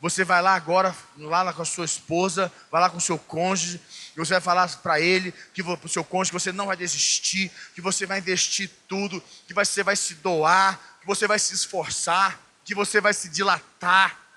você 0.00 0.22
vai 0.22 0.40
lá 0.40 0.54
agora, 0.54 0.94
lá 1.16 1.52
com 1.52 1.62
a 1.62 1.64
sua 1.64 1.84
esposa, 1.84 2.52
vai 2.70 2.82
lá 2.82 2.88
com 2.88 2.98
o 2.98 3.00
seu 3.00 3.18
cônjuge, 3.18 3.80
e 4.16 4.20
você 4.20 4.34
vai 4.34 4.40
falar 4.40 4.68
para 4.76 5.00
ele, 5.00 5.34
que 5.52 5.60
para 5.60 5.86
o 5.86 5.88
seu 5.88 6.04
cônjuge, 6.04 6.30
que 6.30 6.38
você 6.38 6.52
não 6.52 6.66
vai 6.66 6.76
desistir, 6.76 7.50
que 7.74 7.80
você 7.80 8.06
vai 8.06 8.20
investir 8.20 8.70
tudo, 8.86 9.20
que 9.44 9.52
você 9.52 9.82
vai 9.82 9.96
se 9.96 10.14
doar, 10.14 10.78
que 11.00 11.06
você 11.08 11.26
vai 11.26 11.40
se 11.40 11.52
esforçar, 11.52 12.38
que 12.64 12.76
você 12.76 13.00
vai 13.00 13.12
se 13.12 13.28
dilatar. 13.28 14.27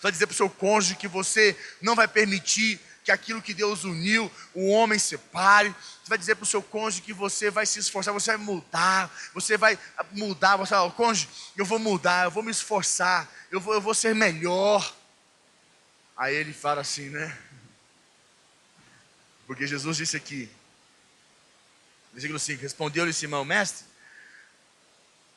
Você 0.00 0.04
vai 0.04 0.12
dizer 0.12 0.26
para 0.26 0.32
o 0.32 0.36
seu 0.36 0.48
cônjuge 0.48 0.96
que 0.96 1.06
você 1.06 1.54
não 1.82 1.94
vai 1.94 2.08
permitir 2.08 2.80
que 3.04 3.12
aquilo 3.12 3.42
que 3.42 3.52
Deus 3.52 3.84
uniu, 3.84 4.32
o 4.54 4.70
homem 4.70 4.98
separe. 4.98 5.68
Você 5.68 6.08
vai 6.08 6.16
dizer 6.16 6.36
para 6.36 6.44
o 6.44 6.46
seu 6.46 6.62
cônjuge 6.62 7.02
que 7.02 7.12
você 7.12 7.50
vai 7.50 7.66
se 7.66 7.78
esforçar, 7.78 8.14
você 8.14 8.30
vai 8.34 8.38
mudar, 8.38 9.14
você 9.34 9.58
vai 9.58 9.78
mudar, 10.12 10.56
você 10.56 10.74
vai, 10.74 10.90
cônjuge, 10.92 11.28
eu 11.54 11.66
vou 11.66 11.78
mudar, 11.78 12.24
eu 12.24 12.30
vou 12.30 12.42
me 12.42 12.50
esforçar, 12.50 13.30
eu 13.50 13.60
vou, 13.60 13.74
eu 13.74 13.80
vou 13.80 13.92
ser 13.92 14.14
melhor. 14.14 14.96
Aí 16.16 16.34
ele 16.34 16.54
fala 16.54 16.80
assim, 16.80 17.10
né? 17.10 17.38
Porque 19.46 19.66
Jesus 19.66 19.98
disse 19.98 20.16
aqui, 20.16 20.50
versículo 22.10 22.38
5, 22.38 22.62
respondeu-lhe 22.62 23.12
Simão, 23.12 23.44
mestre, 23.44 23.84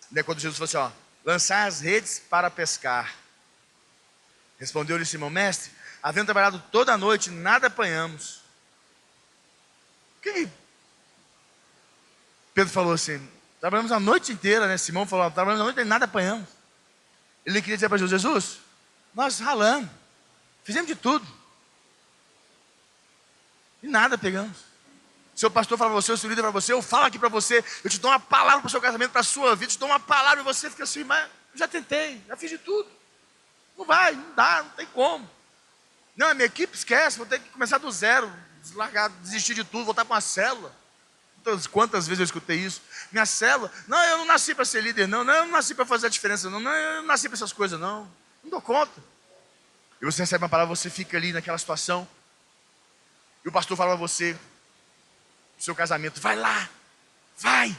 né, 0.09 0.23
quando 0.23 0.39
Jesus 0.39 0.57
falou 0.57 0.87
assim, 0.87 0.95
ó, 0.95 1.01
lançar 1.25 1.67
as 1.67 1.81
redes 1.81 2.21
para 2.29 2.49
pescar. 2.49 3.22
Respondeu-lhe 4.63 5.05
Simão, 5.05 5.29
mestre, 5.29 5.69
havendo 6.01 6.27
trabalhado 6.27 6.63
toda 6.71 6.93
a 6.93 6.97
noite, 6.97 7.29
nada 7.29 7.67
apanhamos. 7.67 8.39
Que 10.21 10.47
Pedro 12.53 12.71
falou 12.71 12.93
assim, 12.93 13.29
trabalhamos 13.59 13.91
a 13.91 13.99
noite 13.99 14.31
inteira, 14.31 14.65
né? 14.65 14.77
Simão 14.77 15.05
falou, 15.05 15.29
trabalhamos 15.29 15.59
a 15.59 15.63
noite 15.65 15.73
inteira, 15.73 15.89
nada 15.89 16.05
apanhamos. 16.05 16.47
Ele 17.45 17.61
queria 17.61 17.75
dizer 17.75 17.89
para 17.89 17.97
Jesus, 17.97 18.21
Jesus, 18.21 18.59
nós 19.13 19.37
ralamos, 19.39 19.89
fizemos 20.63 20.87
de 20.87 20.95
tudo. 20.95 21.27
E 23.81 23.87
nada 23.89 24.17
pegamos. 24.17 24.59
Seu 25.35 25.51
pastor 25.51 25.77
fala 25.77 25.91
para 25.91 26.01
você, 26.01 26.13
o 26.13 26.17
seu 26.17 26.29
líder 26.29 26.41
para 26.41 26.51
você, 26.51 26.71
eu 26.71 26.81
falo 26.81 27.03
aqui 27.03 27.19
para 27.19 27.27
você, 27.27 27.61
eu 27.83 27.89
te 27.89 27.99
dou 27.99 28.09
uma 28.09 28.19
palavra 28.19 28.61
para 28.61 28.67
o 28.67 28.71
seu 28.71 28.79
casamento, 28.79 29.11
para 29.11 29.19
a 29.19 29.25
sua 29.25 29.57
vida, 29.57 29.65
eu 29.65 29.75
te 29.75 29.79
dou 29.79 29.89
uma 29.89 29.99
palavra 29.99 30.39
e 30.39 30.43
você 30.45 30.69
fica 30.69 30.85
assim, 30.85 31.03
mas 31.03 31.29
já 31.53 31.67
tentei, 31.67 32.23
já 32.29 32.37
fiz 32.37 32.49
de 32.49 32.59
tudo. 32.59 33.02
Não 33.77 33.85
vai, 33.85 34.13
não 34.13 34.33
dá, 34.35 34.63
não 34.63 34.69
tem 34.71 34.85
como. 34.87 35.29
Não, 36.15 36.27
a 36.27 36.33
minha 36.33 36.45
equipe 36.45 36.75
esquece, 36.75 37.17
vou 37.17 37.25
ter 37.25 37.39
que 37.39 37.49
começar 37.49 37.77
do 37.77 37.91
zero, 37.91 38.31
largar, 38.75 39.09
desistir 39.09 39.55
de 39.55 39.63
tudo, 39.63 39.85
voltar 39.85 40.05
para 40.05 40.15
uma 40.15 40.21
célula. 40.21 40.73
Quantas 41.71 42.07
vezes 42.07 42.19
eu 42.19 42.25
escutei 42.25 42.57
isso? 42.57 42.81
Minha 43.11 43.25
célula, 43.25 43.71
não, 43.87 44.01
eu 44.05 44.17
não 44.19 44.25
nasci 44.25 44.55
para 44.55 44.63
ser 44.63 44.81
líder, 44.81 45.07
não, 45.07 45.23
não, 45.23 45.33
eu 45.33 45.45
não 45.45 45.51
nasci 45.51 45.75
para 45.75 45.85
fazer 45.85 46.07
a 46.07 46.09
diferença, 46.09 46.49
não, 46.49 46.59
não, 46.59 46.71
eu 46.71 47.01
não 47.01 47.07
nasci 47.07 47.27
para 47.27 47.35
essas 47.35 47.51
coisas, 47.51 47.79
não. 47.79 48.09
Não 48.43 48.49
dou 48.49 48.61
conta. 48.61 49.01
E 50.01 50.05
você 50.05 50.21
recebe 50.21 50.43
uma 50.43 50.49
palavra, 50.49 50.73
você 50.73 50.89
fica 50.89 51.17
ali 51.17 51.33
naquela 51.33 51.57
situação. 51.57 52.07
E 53.43 53.49
o 53.49 53.51
pastor 53.51 53.75
fala 53.75 53.91
para 53.91 53.99
você, 53.99 54.37
seu 55.57 55.75
casamento, 55.75 56.21
vai 56.21 56.35
lá, 56.35 56.69
vai. 57.37 57.75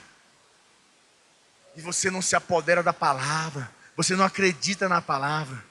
E 1.76 1.80
você 1.80 2.10
não 2.10 2.20
se 2.20 2.36
apodera 2.36 2.82
da 2.82 2.92
palavra, 2.92 3.70
você 3.96 4.14
não 4.14 4.24
acredita 4.24 4.88
na 4.88 5.00
palavra. 5.00 5.64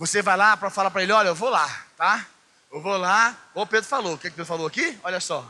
Você 0.00 0.22
vai 0.22 0.34
lá 0.34 0.56
para 0.56 0.70
falar 0.70 0.90
para 0.90 1.02
ele: 1.02 1.12
olha, 1.12 1.28
eu 1.28 1.34
vou 1.34 1.50
lá, 1.50 1.68
tá? 1.94 2.26
Eu 2.72 2.80
vou 2.80 2.96
lá. 2.96 3.36
O 3.54 3.66
Pedro 3.66 3.86
falou. 3.86 4.14
O 4.14 4.16
que, 4.16 4.30
que 4.30 4.36
Pedro 4.36 4.46
falou 4.46 4.66
aqui? 4.66 4.98
Olha 5.04 5.20
só. 5.20 5.46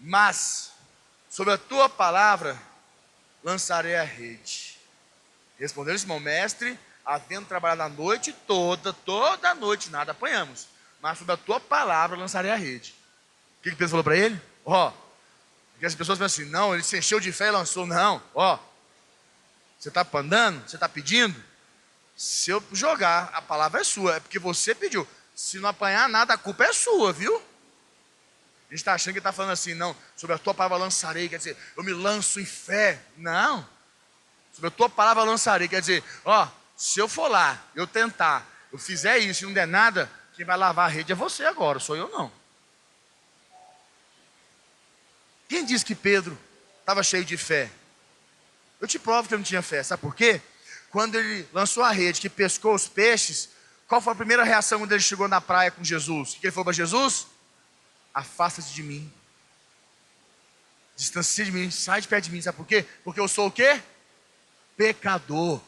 Mas, 0.00 0.72
sobre 1.28 1.52
a 1.52 1.58
tua 1.58 1.86
palavra, 1.86 2.58
lançarei 3.44 3.94
a 3.94 4.04
rede. 4.04 4.78
Respondeu 5.58 5.98
Simão, 5.98 6.18
mestre, 6.18 6.78
havendo 7.04 7.46
trabalhado 7.46 7.82
a 7.82 7.88
noite 7.90 8.32
toda, 8.32 8.94
toda 8.94 9.50
a 9.50 9.54
noite, 9.54 9.90
nada 9.90 10.12
apanhamos. 10.12 10.66
Mas 11.02 11.18
sobre 11.18 11.34
a 11.34 11.36
tua 11.36 11.60
palavra 11.60 12.16
lançarei 12.16 12.50
a 12.50 12.56
rede. 12.56 12.94
O 13.58 13.62
que, 13.64 13.70
que 13.70 13.76
Pedro 13.76 13.90
falou 13.90 14.04
para 14.04 14.16
ele? 14.16 14.40
Ó, 14.64 14.88
oh, 14.88 14.92
porque 15.72 15.84
as 15.84 15.94
pessoas 15.94 16.18
pensam 16.18 16.44
assim, 16.44 16.50
não, 16.50 16.72
ele 16.72 16.82
se 16.82 16.96
encheu 16.96 17.20
de 17.20 17.32
fé 17.32 17.48
e 17.48 17.50
lançou. 17.50 17.86
Não, 17.86 18.22
ó, 18.34 18.54
oh, 18.54 18.75
você 19.86 19.88
está 19.88 20.06
andando? 20.18 20.68
Você 20.68 20.76
está 20.76 20.88
pedindo? 20.88 21.42
Se 22.16 22.50
eu 22.50 22.62
jogar, 22.72 23.30
a 23.32 23.40
palavra 23.40 23.80
é 23.80 23.84
sua, 23.84 24.16
é 24.16 24.20
porque 24.20 24.38
você 24.38 24.74
pediu. 24.74 25.06
Se 25.34 25.58
não 25.58 25.68
apanhar 25.68 26.08
nada, 26.08 26.34
a 26.34 26.38
culpa 26.38 26.64
é 26.64 26.72
sua, 26.72 27.12
viu? 27.12 27.36
A 27.36 28.72
gente 28.72 28.80
está 28.80 28.94
achando 28.94 29.12
que 29.12 29.18
está 29.18 29.32
falando 29.32 29.52
assim, 29.52 29.74
não, 29.74 29.94
sobre 30.16 30.34
a 30.34 30.38
tua 30.38 30.52
palavra 30.52 30.78
lançarei, 30.78 31.28
quer 31.28 31.38
dizer, 31.38 31.56
eu 31.76 31.84
me 31.84 31.92
lanço 31.92 32.40
em 32.40 32.44
fé. 32.44 33.00
Não. 33.16 33.68
Sobre 34.52 34.68
a 34.68 34.70
tua 34.72 34.88
palavra 34.88 35.22
lançarei, 35.22 35.68
quer 35.68 35.80
dizer, 35.80 36.02
ó, 36.24 36.48
se 36.76 36.98
eu 36.98 37.06
for 37.06 37.28
lá, 37.28 37.62
eu 37.74 37.86
tentar, 37.86 38.44
eu 38.72 38.78
fizer 38.78 39.18
isso 39.18 39.44
e 39.44 39.46
não 39.46 39.52
der 39.52 39.68
nada, 39.68 40.10
quem 40.34 40.44
vai 40.44 40.56
lavar 40.56 40.86
a 40.86 40.92
rede 40.92 41.12
é 41.12 41.14
você 41.14 41.44
agora, 41.44 41.78
sou 41.78 41.94
eu 41.94 42.08
não. 42.08 42.32
Quem 45.48 45.64
disse 45.64 45.84
que 45.84 45.94
Pedro 45.94 46.36
estava 46.80 47.04
cheio 47.04 47.24
de 47.24 47.36
fé? 47.36 47.70
Eu 48.80 48.86
te 48.86 48.98
provo 48.98 49.28
que 49.28 49.34
eu 49.34 49.38
não 49.38 49.44
tinha 49.44 49.62
fé. 49.62 49.82
Sabe 49.82 50.00
por 50.00 50.14
quê? 50.14 50.40
Quando 50.90 51.14
ele 51.16 51.46
lançou 51.52 51.82
a 51.82 51.90
rede, 51.90 52.20
que 52.20 52.28
pescou 52.28 52.74
os 52.74 52.88
peixes, 52.88 53.50
qual 53.86 54.00
foi 54.00 54.12
a 54.12 54.16
primeira 54.16 54.44
reação 54.44 54.78
quando 54.80 54.92
ele 54.92 55.02
chegou 55.02 55.28
na 55.28 55.40
praia 55.40 55.70
com 55.70 55.82
Jesus? 55.82 56.32
O 56.32 56.40
que 56.40 56.46
ele 56.46 56.52
falou 56.52 56.64
para 56.64 56.74
Jesus? 56.74 57.26
Afasta-te 58.12 58.72
de 58.72 58.82
mim. 58.82 59.12
Distancia 60.96 61.44
de 61.44 61.52
mim, 61.52 61.70
sai 61.70 62.00
de 62.00 62.08
perto 62.08 62.24
de 62.24 62.32
mim. 62.32 62.40
Sabe 62.40 62.56
por 62.56 62.66
quê? 62.66 62.84
Porque 63.04 63.20
eu 63.20 63.28
sou 63.28 63.48
o 63.48 63.50
quê? 63.50 63.80
Pecador. 64.76 65.60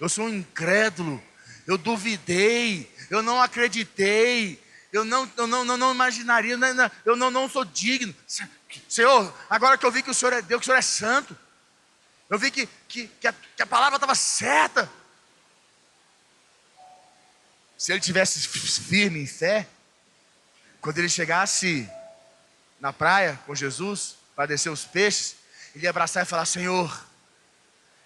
Eu 0.00 0.08
sou 0.08 0.26
um 0.26 0.34
incrédulo. 0.34 1.22
Eu 1.66 1.76
duvidei. 1.76 2.90
Eu 3.10 3.22
não 3.22 3.42
acreditei. 3.42 4.62
Eu 4.92 5.04
não, 5.04 5.30
eu 5.36 5.46
não, 5.46 5.64
não, 5.64 5.76
não 5.76 5.92
imaginaria. 5.92 6.56
Eu 7.04 7.16
não, 7.16 7.30
não 7.30 7.48
sou 7.48 7.64
digno. 7.64 8.14
Senhor, 8.88 9.34
agora 9.50 9.76
que 9.76 9.84
eu 9.84 9.90
vi 9.90 10.02
que 10.02 10.10
o 10.10 10.14
Senhor 10.14 10.32
é 10.32 10.42
Deus, 10.42 10.60
que 10.60 10.64
o 10.64 10.66
Senhor 10.66 10.78
é 10.78 10.82
santo. 10.82 11.36
Eu 12.28 12.38
vi 12.38 12.50
que, 12.50 12.66
que, 12.88 13.06
que, 13.06 13.28
a, 13.28 13.32
que 13.32 13.62
a 13.62 13.66
palavra 13.66 13.96
estava 13.96 14.14
certa. 14.14 14.90
Se 17.78 17.92
ele 17.92 18.00
tivesse 18.00 18.40
firme 18.80 19.20
em 19.22 19.26
fé, 19.26 19.68
quando 20.80 20.98
ele 20.98 21.08
chegasse 21.08 21.88
na 22.80 22.92
praia 22.92 23.38
com 23.46 23.54
Jesus 23.54 24.16
para 24.34 24.46
descer 24.46 24.70
os 24.70 24.84
peixes, 24.84 25.36
ele 25.74 25.84
ia 25.84 25.90
abraçar 25.90 26.22
e 26.22 26.26
falar: 26.26 26.46
Senhor, 26.46 27.06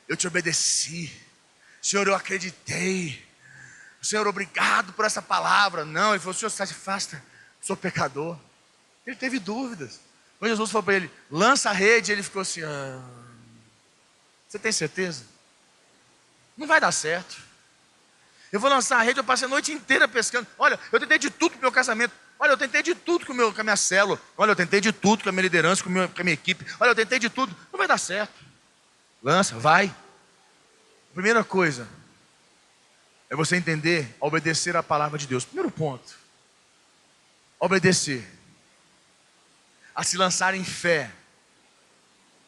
eu 0.08 0.16
te 0.16 0.26
obedeci. 0.26 1.10
Senhor, 1.80 2.06
eu 2.06 2.14
acreditei. 2.14 3.26
Senhor, 4.02 4.26
obrigado 4.26 4.92
por 4.92 5.04
essa 5.04 5.22
palavra. 5.22 5.84
Não, 5.84 6.10
ele 6.10 6.20
falou: 6.20 6.34
Senhor, 6.34 6.50
se 6.50 6.62
afasta, 6.62 7.22
sou 7.62 7.76
pecador. 7.76 8.38
Ele 9.06 9.16
teve 9.16 9.38
dúvidas. 9.38 10.00
Quando 10.38 10.50
Jesus 10.50 10.70
falou 10.70 10.82
para 10.82 10.94
ele: 10.94 11.10
lança 11.30 11.70
a 11.70 11.72
rede, 11.72 12.12
ele 12.12 12.22
ficou 12.22 12.42
assim: 12.42 12.62
ah. 12.62 13.29
Você 14.50 14.58
tem 14.58 14.72
certeza? 14.72 15.22
Não 16.56 16.66
vai 16.66 16.80
dar 16.80 16.90
certo. 16.90 17.36
Eu 18.50 18.58
vou 18.58 18.68
lançar 18.68 18.98
a 18.98 19.02
rede, 19.02 19.20
eu 19.20 19.24
passei 19.24 19.46
a 19.46 19.48
noite 19.48 19.70
inteira 19.70 20.08
pescando. 20.08 20.44
Olha, 20.58 20.76
eu 20.90 20.98
tentei 20.98 21.20
de 21.20 21.30
tudo 21.30 21.52
com 21.52 21.58
o 21.58 21.60
meu 21.60 21.70
casamento. 21.70 22.12
Olha, 22.36 22.50
eu 22.50 22.56
tentei 22.56 22.82
de 22.82 22.92
tudo 22.96 23.24
com, 23.24 23.32
meu, 23.32 23.54
com 23.54 23.60
a 23.60 23.64
minha 23.64 23.76
célula. 23.76 24.20
Olha, 24.36 24.50
eu 24.50 24.56
tentei 24.56 24.80
de 24.80 24.90
tudo 24.90 25.22
com 25.22 25.28
a 25.28 25.32
minha 25.32 25.42
liderança, 25.42 25.84
com, 25.84 25.92
com 25.92 26.20
a 26.20 26.24
minha 26.24 26.34
equipe. 26.34 26.66
Olha, 26.80 26.90
eu 26.90 26.94
tentei 26.96 27.20
de 27.20 27.30
tudo. 27.30 27.56
Não 27.70 27.78
vai 27.78 27.86
dar 27.86 27.96
certo. 27.96 28.34
Lança, 29.22 29.56
vai. 29.56 29.94
Primeira 31.14 31.44
coisa 31.44 31.86
é 33.28 33.36
você 33.36 33.54
entender, 33.54 34.16
obedecer 34.18 34.76
a 34.76 34.82
palavra 34.82 35.16
de 35.16 35.28
Deus. 35.28 35.44
Primeiro 35.44 35.70
ponto. 35.70 36.18
Obedecer. 37.60 38.28
A 39.94 40.02
se 40.02 40.16
lançar 40.16 40.54
em 40.54 40.64
fé 40.64 41.12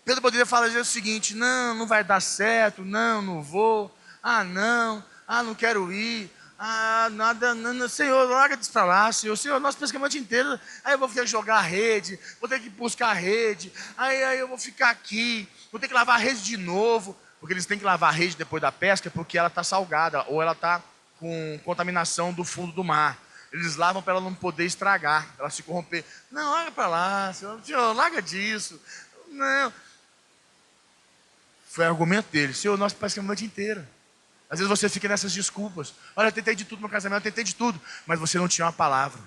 Pedro 0.04 0.20
poderia 0.22 0.46
falar 0.46 0.68
o 0.68 0.84
seguinte: 0.84 1.34
não, 1.34 1.74
não 1.74 1.86
vai 1.86 2.02
dar 2.02 2.20
certo, 2.20 2.84
não, 2.84 3.22
não 3.22 3.42
vou, 3.42 3.94
ah, 4.22 4.42
não, 4.42 5.04
ah, 5.26 5.42
não 5.42 5.54
quero 5.54 5.92
ir, 5.92 6.30
Ah, 6.58 7.08
nada, 7.10 7.54
não, 7.54 7.88
Senhor, 7.88 8.28
larga 8.28 8.56
disso 8.56 8.70
para 8.72 8.84
lá, 8.84 9.12
Senhor. 9.12 9.36
Senhor, 9.36 9.56
a 9.56 9.60
noite 9.60 10.18
inteira. 10.18 10.60
Aí 10.84 10.94
eu 10.94 10.98
vou 10.98 11.08
ter 11.08 11.22
que 11.22 11.26
jogar 11.26 11.60
rede, 11.60 12.18
vou 12.40 12.48
ter 12.48 12.60
que 12.60 12.70
buscar 12.70 13.12
rede. 13.14 13.72
Aí, 13.96 14.22
aí 14.22 14.38
eu 14.38 14.46
vou 14.46 14.58
ficar 14.58 14.90
aqui, 14.90 15.48
vou 15.72 15.80
ter 15.80 15.88
que 15.88 15.94
lavar 15.94 16.16
a 16.16 16.18
rede 16.18 16.42
de 16.42 16.56
novo. 16.56 17.16
Porque 17.40 17.52
eles 17.52 17.66
têm 17.66 17.76
que 17.76 17.84
lavar 17.84 18.10
a 18.10 18.16
rede 18.16 18.36
depois 18.36 18.62
da 18.62 18.70
pesca 18.70 19.10
porque 19.10 19.36
ela 19.36 19.48
está 19.48 19.64
salgada 19.64 20.24
ou 20.28 20.40
ela 20.40 20.52
está 20.52 20.80
com 21.18 21.58
contaminação 21.64 22.32
do 22.32 22.44
fundo 22.44 22.72
do 22.72 22.84
mar. 22.84 23.18
Eles 23.52 23.74
lavam 23.74 24.00
para 24.00 24.12
ela 24.12 24.22
não 24.22 24.32
poder 24.32 24.64
estragar, 24.64 25.26
ela 25.36 25.50
se 25.50 25.64
corromper. 25.64 26.04
Não, 26.30 26.52
larga 26.52 26.70
para 26.70 26.86
lá, 26.86 27.32
Senhor, 27.32 27.60
senhor, 27.64 27.92
larga 27.96 28.22
disso. 28.22 28.80
Não. 29.28 29.72
Foi 31.72 31.86
o 31.86 31.88
argumento 31.88 32.30
dele. 32.30 32.52
Senhor, 32.52 32.76
nós 32.76 32.92
pescamos 32.92 33.26
a 33.26 33.28
noite 33.28 33.46
inteira. 33.46 33.88
Às 34.50 34.58
vezes 34.58 34.68
você 34.68 34.90
fica 34.90 35.08
nessas 35.08 35.32
desculpas. 35.32 35.94
Olha, 36.14 36.28
eu 36.28 36.32
tentei 36.32 36.54
de 36.54 36.66
tudo 36.66 36.82
no 36.82 36.88
casamento, 36.88 37.20
eu 37.20 37.32
tentei 37.32 37.42
de 37.42 37.54
tudo, 37.54 37.80
mas 38.06 38.20
você 38.20 38.38
não 38.38 38.46
tinha 38.46 38.66
uma 38.66 38.72
palavra. 38.72 39.18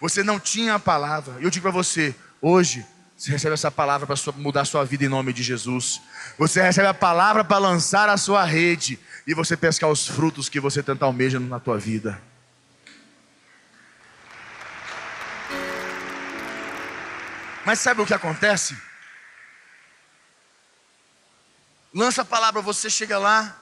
Você 0.00 0.22
não 0.22 0.40
tinha 0.40 0.76
a 0.76 0.78
palavra. 0.78 1.38
E 1.40 1.44
eu 1.44 1.50
digo 1.50 1.64
para 1.64 1.70
você, 1.70 2.14
hoje, 2.40 2.86
você 3.18 3.30
recebe 3.30 3.52
essa 3.52 3.70
palavra 3.70 4.06
para 4.06 4.16
mudar 4.38 4.62
a 4.62 4.64
sua 4.64 4.82
vida 4.82 5.04
em 5.04 5.08
nome 5.08 5.34
de 5.34 5.42
Jesus. 5.42 6.00
Você 6.38 6.62
recebe 6.62 6.88
a 6.88 6.94
palavra 6.94 7.44
para 7.44 7.58
lançar 7.58 8.08
a 8.08 8.16
sua 8.16 8.42
rede 8.42 8.98
e 9.26 9.34
você 9.34 9.58
pescar 9.58 9.90
os 9.90 10.08
frutos 10.08 10.48
que 10.48 10.58
você 10.58 10.82
tanto 10.82 11.04
almeja 11.04 11.38
na 11.38 11.60
tua 11.60 11.76
vida. 11.76 12.18
Mas 17.66 17.78
sabe 17.78 18.00
o 18.00 18.06
que 18.06 18.14
acontece? 18.14 18.74
Lança 21.94 22.22
a 22.22 22.24
palavra, 22.24 22.60
você 22.60 22.90
chega 22.90 23.16
lá, 23.18 23.56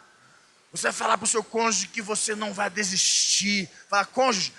você 0.73 0.85
vai 0.85 0.93
falar 0.93 1.19
para 1.19 1.27
o 1.27 1.29
seu 1.29 1.45
cônjuge 1.45 1.89
que 1.89 2.01
você 2.01 2.35
não 2.35 2.55
vai 2.55 2.71
desistir. 2.71 3.69
Fala, 3.91 4.07
cônjuge, 4.07 4.55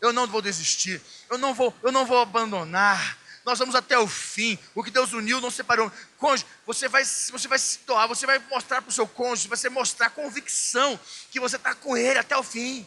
eu 0.00 0.12
não 0.12 0.28
vou 0.28 0.40
desistir. 0.40 1.02
Eu 1.28 1.36
não 1.36 1.52
vou, 1.52 1.74
eu 1.82 1.90
não 1.90 2.06
vou 2.06 2.20
abandonar. 2.20 3.18
Nós 3.44 3.58
vamos 3.58 3.74
até 3.74 3.98
o 3.98 4.06
fim. 4.06 4.56
O 4.76 4.82
que 4.82 4.92
Deus 4.92 5.12
uniu 5.12 5.40
não 5.40 5.50
separou. 5.50 5.90
Cônjuge, 6.18 6.46
você 6.64 6.88
vai, 6.88 7.04
você 7.04 7.48
vai 7.48 7.58
se 7.58 7.80
doar, 7.84 8.06
você 8.06 8.26
vai 8.26 8.38
mostrar 8.48 8.80
para 8.80 8.90
o 8.90 8.92
seu 8.92 9.08
cônjuge, 9.08 9.48
você 9.48 9.68
mostrar 9.68 10.10
convicção 10.10 10.98
que 11.28 11.40
você 11.40 11.56
está 11.56 11.74
com 11.74 11.96
ele 11.96 12.20
até 12.20 12.36
o 12.36 12.44
fim. 12.44 12.86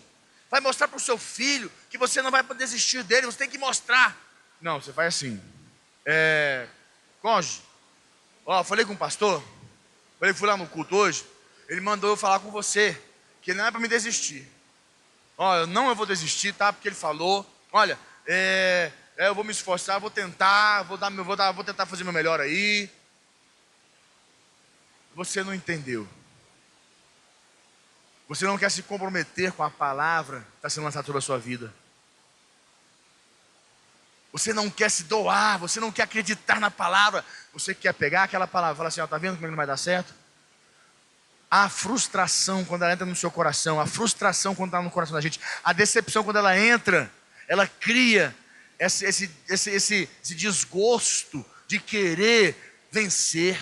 Vai 0.50 0.62
mostrar 0.62 0.88
para 0.88 0.98
o 0.98 1.02
seu 1.02 1.18
filho 1.18 1.70
que 1.90 1.98
você 1.98 2.22
não 2.22 2.32
vai 2.32 2.44
desistir 2.44 3.04
dele. 3.04 3.26
Você 3.26 3.40
tem 3.40 3.50
que 3.50 3.58
mostrar. 3.58 4.18
Não, 4.62 4.82
você 4.82 4.94
faz 4.94 5.16
assim. 5.16 5.42
É, 6.06 6.66
cônjuge, 7.22 7.62
ó, 8.46 8.64
falei 8.64 8.86
com 8.86 8.94
o 8.94 8.98
pastor. 8.98 9.44
Falei 10.20 10.34
que 10.34 10.40
fui 10.40 10.48
lá 10.48 10.58
no 10.58 10.68
culto 10.68 10.96
hoje. 10.96 11.26
Ele 11.70 11.80
mandou 11.80 12.10
eu 12.10 12.18
falar 12.18 12.40
com 12.40 12.52
você, 12.52 13.00
que 13.42 13.54
não 13.54 13.66
é 13.66 13.72
para 13.72 13.80
me 13.80 13.88
desistir. 13.88 14.46
Olha, 15.38 15.66
não 15.66 15.88
eu 15.88 15.96
vou 15.96 16.06
desistir, 16.06 16.54
tá? 16.54 16.74
Porque 16.74 16.90
ele 16.90 16.96
falou, 16.96 17.50
olha, 17.72 17.98
é, 18.28 18.92
é, 19.16 19.28
eu 19.28 19.36
vou 19.36 19.44
me 19.44 19.52
esforçar, 19.52 20.00
vou 20.00 20.10
tentar, 20.10 20.84
vou, 20.84 20.98
dar, 20.98 21.10
vou, 21.10 21.36
dar, 21.36 21.52
vou 21.52 21.64
tentar 21.64 21.86
fazer 21.86 22.04
meu 22.04 22.12
melhor 22.12 22.42
aí. 22.42 22.90
Você 25.16 25.44
não 25.44 25.54
entendeu. 25.54 26.08
Você 28.28 28.46
não 28.46 28.58
quer 28.58 28.70
se 28.70 28.84
comprometer 28.84 29.54
com 29.54 29.64
a 29.64 29.70
palavra 29.70 30.42
que 30.42 30.58
está 30.58 30.70
sendo 30.70 30.84
lançada 30.84 31.06
sobre 31.06 31.20
a 31.20 31.22
sua 31.22 31.40
vida. 31.40 31.74
Você 34.32 34.54
não 34.54 34.70
quer 34.70 34.90
se 34.92 35.04
doar, 35.04 35.58
você 35.58 35.80
não 35.80 35.92
quer 35.92 36.04
acreditar 36.04 36.60
na 36.60 36.70
palavra. 36.70 37.26
Você 37.54 37.74
quer 37.74 37.94
pegar 37.94 38.24
aquela 38.24 38.46
palavra 38.48 38.76
e 38.76 38.78
falar 38.78 38.90
assim: 38.90 39.02
ó, 39.02 39.08
tá 39.08 39.18
vendo 39.18 39.36
como 39.36 39.48
é 39.48 39.50
não 39.50 39.58
vai 39.58 39.68
dar 39.68 39.78
certo? 39.78 40.14
a 41.50 41.68
frustração 41.68 42.64
quando 42.64 42.84
ela 42.84 42.94
entra 42.94 43.06
no 43.06 43.16
seu 43.16 43.32
coração, 43.32 43.80
a 43.80 43.88
frustração 43.88 44.54
quando 44.54 44.70
está 44.70 44.82
no 44.82 44.92
coração 44.92 45.16
da 45.16 45.22
gente, 45.22 45.40
a 45.64 45.74
decepção 45.74 46.24
quando 46.24 46.38
ela 46.38 46.58
entra, 46.58 47.12
ela 47.48 47.66
cria 47.66 48.36
esse, 48.78 49.04
esse, 49.06 49.32
esse, 49.48 49.70
esse, 49.72 50.10
esse 50.24 50.36
desgosto 50.36 51.44
de 51.68 51.80
querer 51.80 52.56
vencer. 52.92 53.60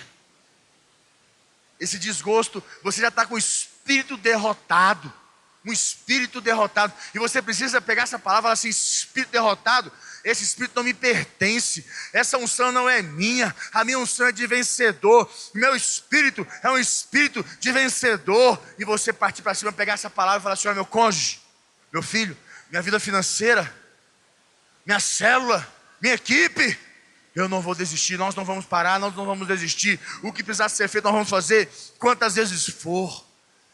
Esse 1.80 1.98
desgosto, 1.98 2.62
você 2.84 3.02
já 3.02 3.08
está 3.08 3.26
com 3.26 3.36
o 3.36 3.38
espírito 3.38 4.18
derrotado 4.18 5.14
um 5.68 5.74
espírito 5.74 6.40
derrotado. 6.40 6.94
E 7.14 7.20
você 7.20 7.42
precisa 7.42 7.82
pegar 7.82 8.04
essa 8.04 8.18
palavra 8.18 8.42
e 8.42 8.44
falar 8.44 8.54
assim: 8.54 8.70
espírito 8.70 9.32
derrotado, 9.32 9.92
esse 10.28 10.44
espírito 10.44 10.76
não 10.76 10.84
me 10.84 10.94
pertence, 10.94 11.86
essa 12.12 12.38
unção 12.38 12.70
não 12.70 12.90
é 12.90 13.02
minha, 13.02 13.56
a 13.72 13.86
minha 13.86 13.98
unção 13.98 14.28
é 14.28 14.32
de 14.34 14.46
vencedor, 14.46 15.32
meu 15.54 15.74
espírito 15.74 16.46
é 16.62 16.70
um 16.70 16.78
espírito 16.78 17.46
de 17.62 17.72
vencedor. 17.72 18.62
E 18.78 18.84
você 18.84 19.14
partir 19.14 19.42
para 19.42 19.54
cima, 19.54 19.72
pegar 19.72 19.94
essa 19.94 20.10
palavra 20.10 20.40
e 20.40 20.44
falar 20.44 20.56
assim: 20.56 20.68
meu 20.74 20.86
cônjuge, 20.86 21.40
meu 21.94 22.04
filho, 22.04 22.36
minha 22.70 22.82
vida 22.82 23.00
financeira, 23.00 23.74
minha 24.86 25.00
célula, 25.00 25.66
minha 26.02 26.16
equipe. 26.16 26.78
Eu 27.34 27.48
não 27.48 27.62
vou 27.62 27.74
desistir, 27.74 28.18
nós 28.18 28.36
não 28.36 28.44
vamos 28.44 28.66
parar, 28.66 29.00
nós 29.00 29.16
não 29.16 29.26
vamos 29.26 29.48
desistir. 29.48 29.98
O 30.24 30.34
que 30.34 30.44
precisar 30.44 30.68
ser 30.68 30.90
feito, 30.90 31.06
nós 31.06 31.14
vamos 31.14 31.30
fazer 31.30 31.70
quantas 32.00 32.36
vezes 32.36 32.66
for. 32.66 33.26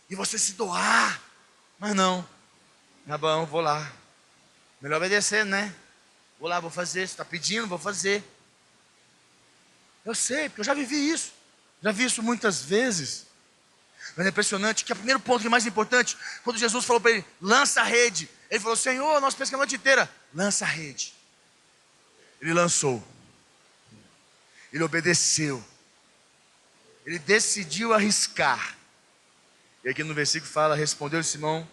E 0.08 0.16
você 0.16 0.38
se 0.38 0.54
doar. 0.54 1.20
Mas 1.80 1.96
não. 1.96 2.28
Tá 3.08 3.18
bom, 3.18 3.44
vou 3.48 3.62
lá. 3.62 3.92
Melhor 4.80 4.98
obedecer, 4.98 5.46
né? 5.46 5.74
Vou 6.44 6.50
lá, 6.50 6.60
vou 6.60 6.70
fazer. 6.70 7.08
Você 7.08 7.14
está 7.14 7.24
pedindo, 7.24 7.68
vou 7.68 7.78
fazer. 7.78 8.22
Eu 10.04 10.14
sei, 10.14 10.50
porque 10.50 10.60
eu 10.60 10.66
já 10.66 10.74
vivi 10.74 11.10
isso. 11.10 11.32
Já 11.82 11.94
vi 11.94 12.04
isso 12.04 12.22
muitas 12.22 12.62
vezes. 12.62 13.28
Mas 14.18 14.26
é 14.26 14.30
impressionante 14.30 14.84
que 14.84 14.92
o 14.92 14.96
primeiro 14.98 15.22
ponto 15.22 15.40
que 15.40 15.48
é 15.48 15.50
mais 15.50 15.66
importante, 15.66 16.18
quando 16.44 16.60
Jesus 16.60 16.84
falou 16.84 17.00
para 17.00 17.12
ele, 17.12 17.26
lança 17.40 17.80
a 17.80 17.86
rede. 17.86 18.30
Ele 18.52 18.60
falou, 18.60 18.76
Senhor, 18.76 19.22
nós 19.22 19.34
pescamos 19.34 19.64
a 19.64 19.66
noite 19.66 19.78
inteira. 19.78 20.14
Lança 20.34 20.66
a 20.66 20.68
rede. 20.68 21.14
Ele 22.42 22.52
lançou. 22.52 23.02
Ele 24.74 24.84
obedeceu. 24.84 25.64
Ele 27.06 27.20
decidiu 27.20 27.94
arriscar. 27.94 28.76
E 29.82 29.88
aqui 29.88 30.04
no 30.04 30.14
versículo 30.14 30.52
fala, 30.52 30.76
respondeu 30.76 31.24
Simão, 31.24 31.66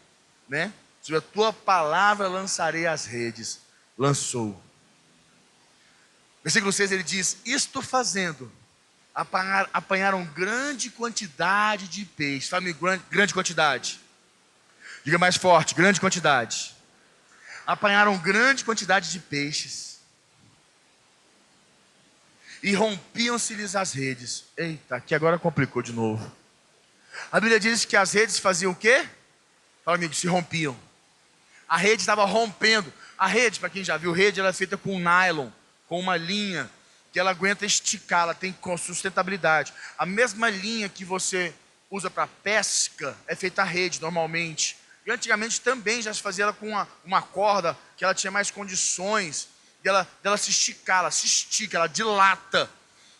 né? 0.48 0.72
Sobre 1.02 1.18
a 1.18 1.20
tua 1.20 1.52
palavra 1.52 2.28
lançarei 2.28 2.86
as 2.86 3.04
redes 3.04 3.68
lançou. 4.00 4.60
Versículo 6.42 6.72
6 6.72 6.90
ele 6.90 7.02
diz: 7.02 7.36
Isto 7.44 7.82
fazendo, 7.82 8.50
apanharam 9.14 10.24
grande 10.24 10.90
quantidade 10.90 11.86
de 11.86 12.06
peixes. 12.06 12.48
Fala 12.48 12.72
grande, 12.72 13.04
grande 13.10 13.34
quantidade. 13.34 14.00
Diga 15.04 15.18
mais 15.18 15.36
forte: 15.36 15.74
grande 15.74 16.00
quantidade. 16.00 16.74
Apanharam 17.66 18.16
grande 18.16 18.64
quantidade 18.64 19.12
de 19.12 19.20
peixes. 19.20 20.00
E 22.62 22.74
rompiam-se-lhes 22.74 23.76
as 23.76 23.92
redes. 23.92 24.44
Eita, 24.56 24.96
aqui 24.96 25.14
agora 25.14 25.38
complicou 25.38 25.82
de 25.82 25.92
novo. 25.92 26.34
A 27.30 27.38
Bíblia 27.38 27.60
diz 27.60 27.84
que 27.84 27.96
as 27.96 28.12
redes 28.12 28.38
faziam 28.38 28.72
o 28.72 28.74
quê? 28.74 29.06
Fala 29.84 29.96
amigo, 29.96 30.14
se 30.14 30.26
rompiam. 30.26 30.76
A 31.68 31.76
rede 31.76 32.02
estava 32.02 32.24
rompendo. 32.24 32.92
A 33.20 33.26
rede, 33.26 33.60
para 33.60 33.68
quem 33.68 33.84
já 33.84 33.98
viu, 33.98 34.12
rede 34.12 34.40
ela 34.40 34.48
é 34.48 34.52
feita 34.52 34.78
com 34.78 34.98
nylon, 34.98 35.50
com 35.86 36.00
uma 36.00 36.16
linha 36.16 36.70
que 37.12 37.20
ela 37.20 37.32
aguenta 37.32 37.66
esticar, 37.66 38.22
ela 38.22 38.32
tem 38.32 38.56
sustentabilidade. 38.78 39.74
A 39.98 40.06
mesma 40.06 40.48
linha 40.48 40.88
que 40.88 41.04
você 41.04 41.52
usa 41.90 42.08
para 42.08 42.26
pesca 42.26 43.14
é 43.26 43.36
feita 43.36 43.60
a 43.60 43.64
rede 43.66 44.00
normalmente. 44.00 44.78
E 45.04 45.10
antigamente 45.10 45.60
também 45.60 46.00
já 46.00 46.14
se 46.14 46.22
fazia 46.22 46.44
ela 46.44 46.54
com 46.54 46.70
uma, 46.70 46.88
uma 47.04 47.20
corda 47.20 47.76
que 47.94 48.04
ela 48.04 48.14
tinha 48.14 48.30
mais 48.30 48.50
condições 48.50 49.48
dela, 49.82 50.08
dela 50.22 50.38
se 50.38 50.48
esticar, 50.48 51.00
ela 51.00 51.10
se 51.10 51.26
estica, 51.26 51.76
ela 51.76 51.88
dilata. 51.88 52.70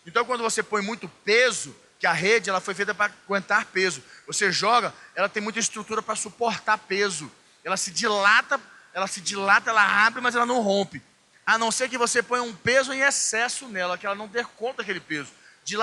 Então 0.07 0.25
quando 0.25 0.43
você 0.43 0.63
põe 0.63 0.81
muito 0.81 1.11
peso, 1.27 1.77
que 1.99 2.07
a 2.07 2.13
rede 2.15 2.49
ela 2.49 2.63
foi 2.63 2.73
feita 2.73 2.95
para 2.95 3.13
aguentar 3.27 3.67
peso. 3.67 4.03
Você 4.27 4.51
joga, 4.51 4.95
ela 5.15 5.29
tem 5.29 5.43
muita 5.43 5.59
estrutura 5.59 6.01
para 6.01 6.17
suportar 6.17 6.79
peso. 6.79 7.31
Ela 7.63 7.77
se 7.77 7.91
dilata 7.91 8.59
ela 8.93 9.07
se 9.07 9.21
dilata, 9.21 9.71
ela 9.71 10.07
abre, 10.07 10.21
mas 10.21 10.35
ela 10.35 10.47
não 10.47 10.61
rompe. 10.61 11.03
A 11.47 11.59
não 11.59 11.71
ser 11.71 11.89
que 11.89 11.99
você 11.99 12.23
ponha 12.23 12.43
um 12.43 12.55
peso 12.55 12.93
em 12.93 13.01
excesso 13.01 13.69
nela, 13.69 13.99
que 13.99 14.07
ela 14.07 14.15
não 14.15 14.29
dê 14.29 14.45
conta 14.45 14.79
daquele 14.79 15.01
peso. 15.01 15.31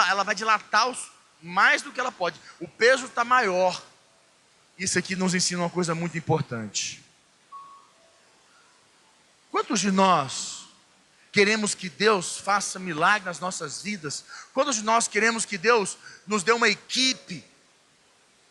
Ela 0.10 0.24
vai 0.24 0.36
dilatar 0.36 0.94
mais 1.42 1.82
do 1.82 1.92
que 1.92 2.00
ela 2.00 2.12
pode. 2.12 2.40
O 2.60 2.68
peso 2.68 3.06
está 3.06 3.24
maior. 3.24 3.82
Isso 4.78 5.00
aqui 5.00 5.16
nos 5.16 5.34
ensina 5.34 5.62
uma 5.62 5.70
coisa 5.70 5.96
muito 5.96 6.18
importante. 6.18 7.04
Quantos 9.50 9.80
de 9.80 9.92
nós 9.92 10.68
queremos 11.32 11.74
que 11.74 11.90
Deus 11.90 12.38
faça 12.38 12.78
milagre 12.80 13.26
nas 13.26 13.40
nossas 13.40 13.82
vidas? 13.82 14.24
Quantos 14.54 14.76
de 14.76 14.84
nós 14.84 15.08
queremos 15.08 15.46
que 15.46 15.58
Deus 15.58 15.98
nos 16.26 16.44
dê 16.44 16.52
uma 16.52 16.68
equipe? 16.68 17.44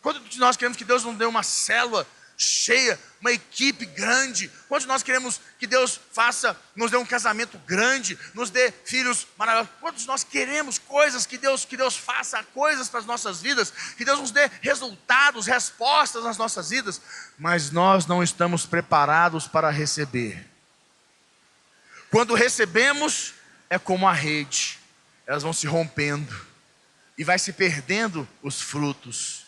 Quantos 0.02 0.28
de 0.28 0.38
nós 0.38 0.56
queremos 0.56 0.76
que 0.76 0.84
Deus 0.84 1.04
nos 1.04 1.16
dê 1.16 1.24
uma 1.24 1.42
célula 1.42 2.06
cheia, 2.36 2.98
uma 3.20 3.32
equipe 3.32 3.86
grande. 3.86 4.50
Quantos 4.68 4.86
nós 4.86 5.02
queremos 5.02 5.40
que 5.58 5.66
Deus 5.66 5.98
faça, 6.12 6.56
nos 6.74 6.90
dê 6.90 6.96
um 6.96 7.06
casamento 7.06 7.58
grande, 7.66 8.18
nos 8.34 8.50
dê 8.50 8.72
filhos 8.84 9.26
maravilhosos? 9.38 9.72
Quantos 9.80 10.06
nós 10.06 10.22
queremos 10.22 10.78
coisas 10.78 11.24
que 11.24 11.38
Deus, 11.38 11.64
que 11.64 11.76
Deus 11.76 11.96
faça 11.96 12.42
coisas 12.42 12.88
para 12.88 13.00
as 13.00 13.06
nossas 13.06 13.40
vidas, 13.40 13.72
que 13.96 14.04
Deus 14.04 14.20
nos 14.20 14.30
dê 14.30 14.50
resultados, 14.60 15.46
respostas 15.46 16.24
nas 16.24 16.36
nossas 16.36 16.70
vidas, 16.70 17.00
mas 17.38 17.70
nós 17.70 18.06
não 18.06 18.22
estamos 18.22 18.66
preparados 18.66 19.48
para 19.48 19.70
receber. 19.70 20.46
Quando 22.10 22.34
recebemos, 22.34 23.34
é 23.68 23.78
como 23.78 24.06
a 24.06 24.12
rede, 24.12 24.78
elas 25.26 25.42
vão 25.42 25.52
se 25.52 25.66
rompendo 25.66 26.46
e 27.18 27.24
vai 27.24 27.38
se 27.38 27.52
perdendo 27.52 28.28
os 28.42 28.60
frutos. 28.60 29.45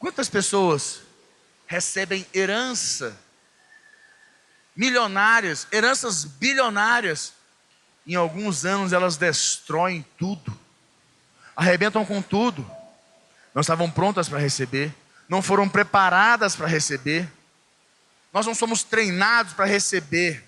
Quantas 0.00 0.30
pessoas 0.30 1.02
recebem 1.66 2.26
herança 2.32 3.14
milionárias, 4.74 5.68
heranças 5.70 6.24
bilionárias? 6.24 7.34
Em 8.06 8.14
alguns 8.14 8.64
anos 8.64 8.94
elas 8.94 9.18
destroem 9.18 10.04
tudo, 10.16 10.58
arrebentam 11.54 12.04
com 12.06 12.22
tudo. 12.22 12.68
Não 13.54 13.60
estavam 13.60 13.90
prontas 13.90 14.26
para 14.26 14.38
receber, 14.38 14.92
não 15.28 15.42
foram 15.42 15.68
preparadas 15.68 16.56
para 16.56 16.66
receber. 16.66 17.30
Nós 18.32 18.46
não 18.46 18.54
somos 18.54 18.82
treinados 18.82 19.52
para 19.52 19.66
receber. 19.66 20.42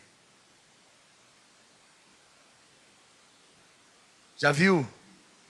Já 4.38 4.50
viu? 4.50 4.88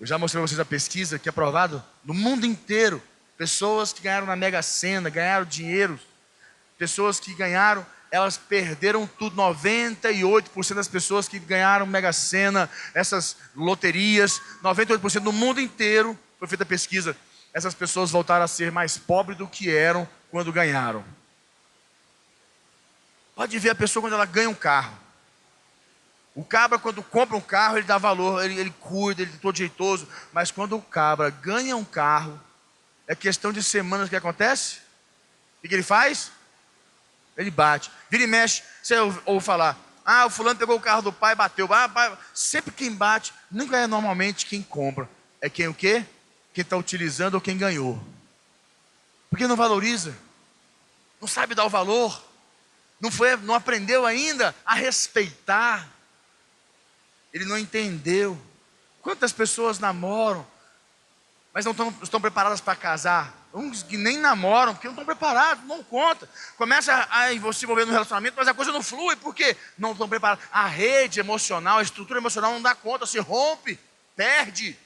Eu 0.00 0.06
já 0.08 0.18
mostrei 0.18 0.40
para 0.40 0.48
vocês 0.48 0.58
a 0.60 0.64
pesquisa 0.64 1.20
que 1.20 1.28
é 1.28 1.30
aprovado 1.30 1.84
no 2.04 2.12
mundo 2.12 2.44
inteiro 2.44 3.00
Pessoas 3.36 3.92
que 3.92 4.02
ganharam 4.02 4.26
na 4.26 4.36
Mega 4.36 4.62
Sena, 4.62 5.10
ganharam 5.10 5.44
dinheiro. 5.44 5.98
Pessoas 6.78 7.18
que 7.18 7.34
ganharam, 7.34 7.84
elas 8.10 8.36
perderam 8.36 9.06
tudo. 9.06 9.36
98% 9.36 10.74
das 10.74 10.88
pessoas 10.88 11.28
que 11.28 11.38
ganharam 11.38 11.86
Mega 11.86 12.12
Sena, 12.12 12.68
essas 12.94 13.36
loterias, 13.54 14.40
98% 14.62 15.22
no 15.22 15.32
mundo 15.32 15.60
inteiro, 15.60 16.18
foi 16.38 16.48
feita 16.48 16.66
pesquisa. 16.66 17.16
Essas 17.52 17.74
pessoas 17.74 18.10
voltaram 18.10 18.44
a 18.44 18.48
ser 18.48 18.72
mais 18.72 18.96
pobres 18.96 19.36
do 19.36 19.46
que 19.46 19.70
eram 19.70 20.08
quando 20.30 20.52
ganharam. 20.52 21.04
Pode 23.34 23.58
ver 23.58 23.70
a 23.70 23.74
pessoa 23.74 24.02
quando 24.02 24.14
ela 24.14 24.24
ganha 24.26 24.48
um 24.48 24.54
carro. 24.54 24.96
O 26.34 26.44
cabra, 26.44 26.78
quando 26.78 27.02
compra 27.02 27.36
um 27.36 27.40
carro, 27.40 27.76
ele 27.76 27.86
dá 27.86 27.98
valor, 27.98 28.42
ele, 28.42 28.58
ele 28.58 28.74
cuida, 28.80 29.22
ele 29.22 29.32
é 29.34 29.38
todo 29.38 29.56
jeitoso. 29.56 30.08
Mas 30.32 30.50
quando 30.50 30.76
o 30.76 30.82
cabra 30.82 31.28
ganha 31.28 31.76
um 31.76 31.84
carro, 31.84 32.40
é 33.06 33.14
questão 33.14 33.52
de 33.52 33.62
semanas 33.62 34.08
que 34.08 34.16
acontece. 34.16 34.78
O 35.62 35.68
que 35.68 35.74
ele 35.74 35.82
faz? 35.82 36.30
Ele 37.36 37.50
bate. 37.50 37.90
Vira 38.10 38.24
e 38.24 38.26
mexe. 38.26 38.62
Você 38.82 38.94
ouve 39.24 39.44
falar: 39.44 39.78
Ah, 40.04 40.26
o 40.26 40.30
fulano 40.30 40.58
pegou 40.58 40.76
o 40.76 40.80
carro 40.80 41.02
do 41.02 41.12
pai, 41.12 41.34
bateu. 41.34 41.68
Ah, 41.72 42.18
Sempre 42.34 42.72
quem 42.72 42.92
bate, 42.92 43.32
nunca 43.50 43.76
é 43.76 43.86
normalmente 43.86 44.46
quem 44.46 44.62
compra. 44.62 45.08
É 45.40 45.48
quem 45.48 45.68
o 45.68 45.74
quê? 45.74 46.04
Quem 46.54 46.62
está 46.62 46.76
utilizando 46.76 47.34
ou 47.34 47.40
quem 47.40 47.56
ganhou. 47.56 48.02
Porque 49.30 49.46
não 49.46 49.56
valoriza. 49.56 50.14
Não 51.20 51.26
sabe 51.26 51.54
dar 51.54 51.64
o 51.64 51.70
valor. 51.70 52.22
Não, 53.00 53.10
foi, 53.10 53.36
não 53.36 53.54
aprendeu 53.54 54.04
ainda 54.06 54.54
a 54.64 54.74
respeitar. 54.74 55.88
Ele 57.32 57.44
não 57.44 57.58
entendeu. 57.58 58.40
Quantas 59.00 59.32
pessoas 59.32 59.78
namoram, 59.78 60.46
mas 61.52 61.64
não 61.64 61.72
estão, 62.02 62.20
preparadas 62.20 62.60
para 62.60 62.74
casar. 62.74 63.34
Uns 63.52 63.82
que 63.82 63.98
nem 63.98 64.16
namoram, 64.16 64.72
porque 64.72 64.86
não 64.86 64.94
estão 64.94 65.04
preparados, 65.04 65.64
não 65.66 65.84
conta. 65.84 66.26
Começa 66.56 66.94
a, 66.94 67.26
a 67.26 67.52
se 67.52 67.64
envolver 67.64 67.84
no 67.84 67.92
relacionamento, 67.92 68.36
mas 68.38 68.48
a 68.48 68.54
coisa 68.54 68.72
não 68.72 68.82
flui, 68.82 69.14
porque 69.16 69.54
não 69.76 69.92
estão 69.92 70.08
preparados. 70.08 70.42
A 70.50 70.66
rede 70.66 71.20
emocional, 71.20 71.78
a 71.78 71.82
estrutura 71.82 72.18
emocional 72.18 72.52
não 72.52 72.62
dá 72.62 72.74
conta, 72.74 73.04
se 73.04 73.18
rompe, 73.18 73.78
perde. 74.16 74.78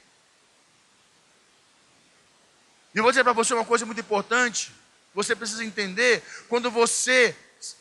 E 2.93 2.99
eu 2.99 3.05
vou 3.05 3.13
dizer 3.13 3.23
para 3.23 3.33
você 3.33 3.55
uma 3.55 3.65
coisa 3.65 3.87
muito 3.87 4.01
importante. 4.01 4.73
Você 5.15 5.37
precisa 5.37 5.65
entender 5.65 6.23
quando 6.49 6.69
você 6.69 7.37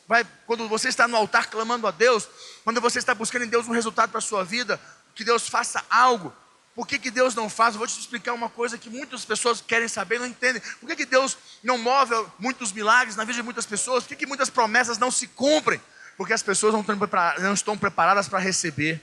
vai, 0.08 0.24
quando 0.46 0.70
você 0.70 0.90
está 0.90 1.08
no 1.08 1.18
altar 1.18 1.50
clamando 1.50 1.88
a 1.88 1.92
Deus, 1.92 2.28
quando 2.64 2.80
você 2.80 3.00
está 3.00 3.16
buscando 3.16 3.46
em 3.46 3.50
Deus 3.50 3.68
um 3.68 3.72
resultado 3.72 4.12
para 4.12 4.20
a 4.20 4.22
sua 4.22 4.44
vida, 4.44 4.80
que 5.16 5.24
Deus 5.24 5.50
faça 5.50 5.84
algo. 5.90 6.32
Por 6.76 6.86
que, 6.86 7.00
que 7.00 7.10
Deus 7.10 7.34
não 7.34 7.50
faz? 7.50 7.74
Eu 7.74 7.80
vou 7.80 7.88
te 7.88 7.98
explicar 7.98 8.34
uma 8.34 8.50
coisa 8.50 8.78
que 8.78 8.90
muitas 8.90 9.24
pessoas 9.24 9.62
querem 9.62 9.88
saber 9.88 10.18
e 10.18 10.20
não 10.20 10.26
entendem. 10.26 10.62
Por 10.82 10.88
que, 10.88 10.98
que 10.98 11.06
Deus 11.06 11.38
não 11.64 11.78
move 11.78 12.14
muitos 12.38 12.74
milagres 12.74 13.16
na 13.16 13.24
vida 13.24 13.38
de 13.38 13.44
muitas 13.44 13.66
pessoas? 13.66 14.04
Por 14.04 14.10
que, 14.10 14.18
que 14.18 14.26
muitas 14.26 14.50
promessas 14.50 14.98
não 14.98 15.10
se 15.10 15.26
cumprem? 15.26 15.82
Porque 16.18 16.34
as 16.34 16.44
pessoas 16.44 16.74
não 16.74 16.82
estão, 16.82 16.98
preparadas, 16.98 17.44
não 17.44 17.54
estão 17.54 17.78
preparadas 17.78 18.28
para 18.28 18.40
receber. 18.40 19.02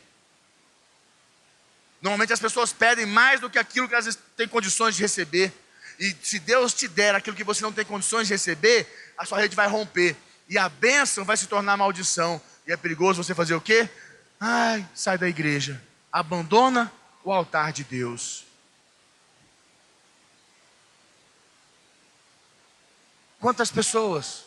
Normalmente 2.03 2.35
as 2.35 2.41
pessoas 2.41 2.75
pedem 2.75 3.07
mais 3.07 3.41
do 3.41 3.49
que 3.49 3.59
aquilo 3.59 3.89
que 3.89 3.95
elas 3.95 4.19
têm 4.37 4.47
condições 4.47 4.95
de 4.95 5.03
receber. 5.03 5.51
E 5.99 6.15
se 6.23 6.39
Deus 6.39 6.75
te 6.75 6.87
der 6.87 7.15
aquilo 7.15 7.35
que 7.35 7.45
você 7.45 7.63
não 7.63 7.73
tem 7.73 7.87
condições 7.87 8.29
de 8.29 8.35
receber, 8.35 8.87
a 9.17 9.25
sua 9.25 9.39
rede 9.39 9.57
vai 9.57 9.67
romper. 9.67 10.15
E 10.47 10.59
a 10.59 10.69
bênção 10.69 11.25
vai 11.25 11.39
se 11.39 11.47
tornar 11.47 11.79
maldição. 11.79 12.41
E 12.67 12.73
é 12.73 12.77
perigoso 12.77 13.23
você 13.23 13.35
fazer 13.35 13.55
o 13.55 13.61
quê? 13.63 13.89
Ai, 14.39 14.87
sai 14.95 15.17
da 15.17 15.29
igreja. 15.29 15.83
Abandona 16.13 16.93
o 17.25 17.33
altar 17.33 17.73
de 17.73 17.85
Deus. 17.85 18.45
Quantas 23.41 23.71
pessoas? 23.71 24.45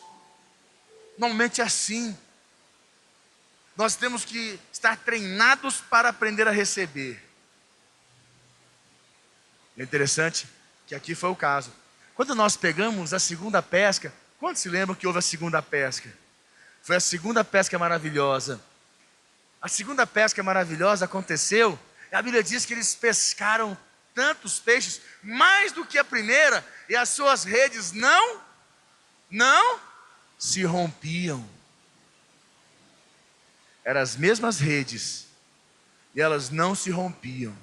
Normalmente 1.18 1.60
é 1.60 1.64
assim. 1.64 2.16
Nós 3.76 3.94
temos 3.94 4.24
que 4.24 4.58
estar 4.72 4.96
treinados 4.96 5.80
para 5.82 6.08
aprender 6.08 6.48
a 6.48 6.50
receber. 6.50 7.22
É 9.76 9.82
interessante 9.82 10.48
que 10.86 10.94
aqui 10.94 11.14
foi 11.14 11.28
o 11.28 11.36
caso. 11.36 11.70
Quando 12.14 12.34
nós 12.34 12.56
pegamos 12.56 13.12
a 13.12 13.18
segunda 13.18 13.62
pesca, 13.62 14.12
quantos 14.40 14.62
se 14.62 14.70
lembram 14.70 14.94
que 14.94 15.06
houve 15.06 15.18
a 15.18 15.22
segunda 15.22 15.60
pesca? 15.60 16.10
Foi 16.82 16.96
a 16.96 17.00
segunda 17.00 17.44
pesca 17.44 17.78
maravilhosa. 17.78 18.58
A 19.60 19.68
segunda 19.68 20.06
pesca 20.06 20.42
maravilhosa 20.42 21.04
aconteceu 21.04 21.78
a 22.12 22.22
Bíblia 22.22 22.42
diz 22.42 22.64
que 22.64 22.74
eles 22.74 22.94
pescaram 22.94 23.76
tantos 24.14 24.58
peixes, 24.58 25.00
mais 25.22 25.72
do 25.72 25.84
que 25.84 25.98
a 25.98 26.04
primeira, 26.04 26.66
e 26.88 26.96
as 26.96 27.10
suas 27.10 27.44
redes 27.44 27.92
não, 27.92 28.40
não 29.30 29.80
se 30.38 30.64
rompiam. 30.64 31.46
Eram 33.84 34.00
as 34.00 34.16
mesmas 34.16 34.58
redes, 34.58 35.26
e 36.14 36.20
elas 36.20 36.48
não 36.50 36.74
se 36.74 36.90
rompiam. 36.90 37.56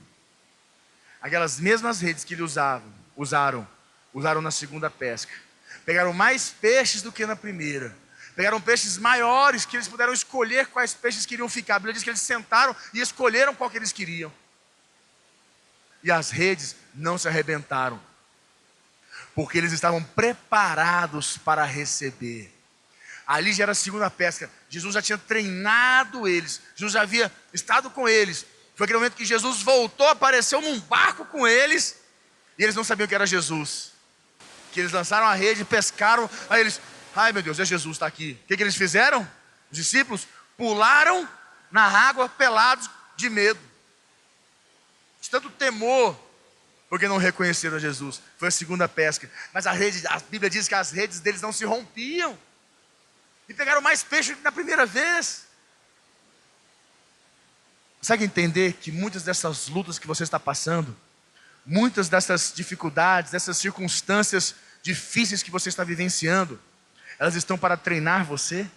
Aquelas 1.19 1.59
mesmas 1.59 2.01
redes 2.01 2.23
que 2.23 2.35
eles 2.35 2.43
usavam, 2.43 2.93
usaram, 3.15 3.67
usaram 4.13 4.41
na 4.41 4.51
segunda 4.51 4.89
pesca. 4.89 5.33
Pegaram 5.85 6.13
mais 6.13 6.49
peixes 6.49 7.01
do 7.01 7.11
que 7.11 7.25
na 7.25 7.35
primeira. 7.35 7.95
Pegaram 8.35 8.59
peixes 8.59 8.97
maiores 8.97 9.65
que 9.65 9.77
eles 9.77 9.87
puderam 9.87 10.13
escolher 10.13 10.67
quais 10.67 10.93
peixes 10.93 11.25
queriam 11.25 11.47
ficar. 11.47 11.75
A 11.75 11.79
Bíblia 11.79 11.93
diz 11.93 12.03
que 12.03 12.09
eles 12.09 12.21
sentaram 12.21 12.75
e 12.93 12.99
escolheram 12.99 13.53
qual 13.53 13.69
que 13.69 13.77
eles 13.77 13.91
queriam 13.91 14.31
e 16.03 16.11
as 16.11 16.29
redes 16.29 16.75
não 16.93 17.17
se 17.17 17.27
arrebentaram, 17.27 17.99
porque 19.33 19.57
eles 19.57 19.71
estavam 19.71 20.03
preparados 20.03 21.37
para 21.37 21.63
receber. 21.63 22.53
Ali 23.25 23.53
já 23.53 23.63
era 23.63 23.71
a 23.71 23.75
segunda 23.75 24.09
pesca. 24.09 24.51
Jesus 24.69 24.93
já 24.93 25.01
tinha 25.01 25.17
treinado 25.17 26.27
eles. 26.27 26.59
Jesus 26.75 26.91
já 26.93 27.01
havia 27.01 27.31
estado 27.53 27.89
com 27.89 28.07
eles. 28.07 28.45
Foi 28.75 28.83
aquele 28.83 28.99
momento 28.99 29.15
que 29.15 29.23
Jesus 29.23 29.61
voltou, 29.61 30.07
apareceu 30.09 30.59
num 30.59 30.77
barco 30.81 31.25
com 31.25 31.47
eles. 31.47 31.95
E 32.59 32.63
eles 32.63 32.75
não 32.75 32.83
sabiam 32.83 33.07
que 33.07 33.15
era 33.15 33.25
Jesus. 33.25 33.93
Que 34.73 34.81
eles 34.81 34.91
lançaram 34.91 35.25
a 35.25 35.33
rede, 35.33 35.63
pescaram. 35.63 36.29
Aí 36.49 36.59
eles, 36.59 36.81
ai 37.15 37.31
meu 37.31 37.41
Deus, 37.41 37.59
é 37.59 37.65
Jesus, 37.65 37.95
está 37.95 38.07
aqui. 38.07 38.39
O 38.43 38.47
que, 38.47 38.57
que 38.57 38.63
eles 38.63 38.75
fizeram? 38.75 39.21
Os 39.71 39.77
discípulos 39.77 40.27
pularam 40.57 41.27
na 41.71 41.83
água 41.83 42.29
pelados 42.29 42.89
de 43.15 43.29
medo 43.29 43.59
de 45.23 45.29
tanto 45.29 45.49
temor, 45.49 46.19
porque 46.89 47.07
não 47.07 47.15
reconheceram 47.15 47.79
Jesus. 47.79 48.21
Foi 48.37 48.49
a 48.49 48.51
segunda 48.51 48.89
pesca. 48.89 49.31
Mas 49.53 49.65
a 49.65 49.71
rede, 49.71 50.05
a 50.05 50.19
Bíblia 50.19 50.49
diz 50.49 50.67
que 50.67 50.75
as 50.75 50.91
redes 50.91 51.21
deles 51.21 51.41
não 51.41 51.53
se 51.53 51.63
rompiam. 51.63 52.37
E 53.47 53.53
pegaram 53.53 53.81
mais 53.81 54.03
peixe 54.03 54.35
que 54.35 54.41
na 54.41 54.51
primeira 54.51 54.85
vez. 54.85 55.45
Consegue 57.99 58.25
entender 58.25 58.73
que 58.73 58.91
muitas 58.91 59.23
dessas 59.23 59.69
lutas 59.69 59.97
que 59.97 60.05
você 60.05 60.23
está 60.23 60.37
passando, 60.37 60.93
muitas 61.65 62.09
dessas 62.09 62.51
dificuldades, 62.53 63.31
dessas 63.31 63.57
circunstâncias 63.57 64.53
difíceis 64.81 65.41
que 65.41 65.49
você 65.49 65.69
está 65.69 65.85
vivenciando, 65.85 66.59
elas 67.23 67.35
estão 67.35 67.57
para 67.57 67.77
treinar 67.77 68.25
você? 68.25 68.69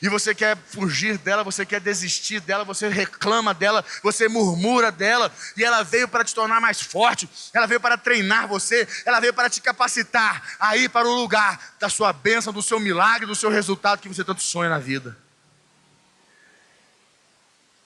E 0.00 0.08
você 0.08 0.34
quer 0.34 0.56
fugir 0.56 1.18
dela, 1.18 1.44
você 1.44 1.66
quer 1.66 1.78
desistir 1.78 2.40
dela, 2.40 2.64
você 2.64 2.88
reclama 2.88 3.52
dela, 3.52 3.84
você 4.02 4.28
murmura 4.28 4.90
dela, 4.90 5.30
e 5.54 5.62
ela 5.62 5.82
veio 5.82 6.08
para 6.08 6.24
te 6.24 6.34
tornar 6.34 6.58
mais 6.58 6.80
forte, 6.80 7.28
ela 7.52 7.66
veio 7.66 7.78
para 7.78 7.98
treinar 7.98 8.48
você, 8.48 8.88
ela 9.04 9.20
veio 9.20 9.34
para 9.34 9.50
te 9.50 9.60
capacitar 9.60 10.56
a 10.58 10.74
ir 10.74 10.88
para 10.88 11.06
o 11.06 11.14
lugar 11.14 11.74
da 11.78 11.90
sua 11.90 12.14
bênção, 12.14 12.50
do 12.50 12.62
seu 12.62 12.80
milagre, 12.80 13.26
do 13.26 13.34
seu 13.34 13.50
resultado 13.50 14.00
que 14.00 14.08
você 14.08 14.24
tanto 14.24 14.40
sonha 14.40 14.70
na 14.70 14.78
vida. 14.78 15.14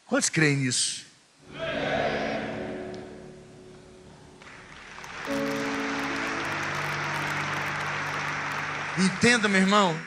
Quantos 0.06 0.28
creem 0.28 0.58
nisso? 0.58 1.04
Entenda, 8.98 9.46
meu 9.46 9.60
irmão, 9.60 9.98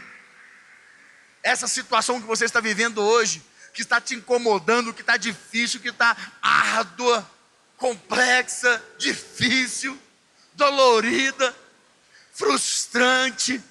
essa 1.43 1.67
situação 1.67 2.19
que 2.19 2.27
você 2.27 2.45
está 2.45 2.59
vivendo 2.59 3.01
hoje, 3.01 3.43
que 3.73 3.81
está 3.81 4.01
te 4.01 4.15
incomodando, 4.15 4.93
que 4.93 5.01
está 5.01 5.15
difícil, 5.15 5.79
que 5.79 5.89
está 5.89 6.17
árdua, 6.41 7.29
complexa, 7.77 8.83
difícil, 8.97 9.97
dolorida, 10.53 11.55
frustrante, 12.33 13.61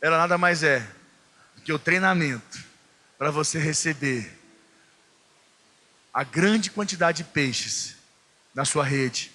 ela 0.00 0.18
nada 0.18 0.38
mais 0.38 0.62
é 0.62 0.80
do 1.56 1.62
que 1.62 1.72
o 1.72 1.78
treinamento 1.78 2.58
para 3.18 3.30
você 3.30 3.58
receber 3.58 4.38
a 6.12 6.24
grande 6.24 6.70
quantidade 6.70 7.18
de 7.18 7.24
peixes 7.24 7.96
na 8.54 8.64
sua 8.64 8.84
rede 8.84 9.30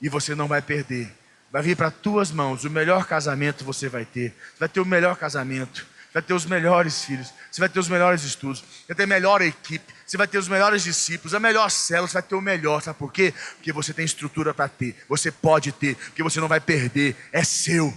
e 0.00 0.08
você 0.08 0.34
não 0.34 0.46
vai 0.46 0.60
perder. 0.60 1.19
Vai 1.50 1.62
vir 1.62 1.76
para 1.76 1.90
tuas 1.90 2.30
mãos. 2.30 2.64
O 2.64 2.70
melhor 2.70 3.06
casamento 3.06 3.64
você 3.64 3.88
vai 3.88 4.04
ter. 4.04 4.34
Vai 4.58 4.68
ter 4.68 4.80
o 4.80 4.84
melhor 4.84 5.16
casamento, 5.16 5.84
vai 6.12 6.22
ter 6.22 6.34
os 6.34 6.46
melhores 6.46 7.04
filhos, 7.04 7.32
você 7.50 7.60
vai 7.60 7.68
ter 7.68 7.78
os 7.80 7.88
melhores 7.88 8.22
estudos, 8.22 8.64
vai 8.86 8.96
ter 8.96 9.04
a 9.04 9.06
melhor 9.06 9.42
equipe, 9.42 9.92
você 10.06 10.16
vai 10.16 10.26
ter 10.26 10.38
os 10.38 10.48
melhores 10.48 10.82
discípulos, 10.82 11.34
a 11.34 11.40
melhor 11.40 11.70
célula, 11.70 12.08
você 12.08 12.14
vai 12.14 12.22
ter 12.22 12.34
o 12.34 12.40
melhor. 12.40 12.82
Sabe 12.82 12.98
por 12.98 13.12
quê? 13.12 13.34
Porque 13.56 13.72
você 13.72 13.92
tem 13.92 14.04
estrutura 14.04 14.54
para 14.54 14.68
ter, 14.68 14.96
você 15.08 15.30
pode 15.30 15.72
ter, 15.72 15.96
porque 15.96 16.22
você 16.22 16.40
não 16.40 16.48
vai 16.48 16.60
perder, 16.60 17.16
é 17.32 17.42
seu. 17.42 17.92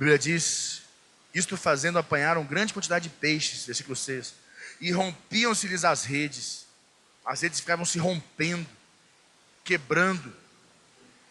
Bíblia 0.00 0.18
diz: 0.18 0.69
Isto 1.34 1.56
fazendo 1.56 1.98
apanharam 1.98 2.44
grande 2.44 2.72
quantidade 2.72 3.08
de 3.08 3.14
peixes, 3.14 3.64
versículo 3.64 3.94
6, 3.94 4.34
e 4.80 4.90
rompiam-se-lhes 4.90 5.84
as 5.84 6.04
redes, 6.04 6.66
as 7.24 7.40
redes 7.40 7.60
ficavam 7.60 7.84
se 7.84 7.98
rompendo, 7.98 8.66
quebrando. 9.62 10.34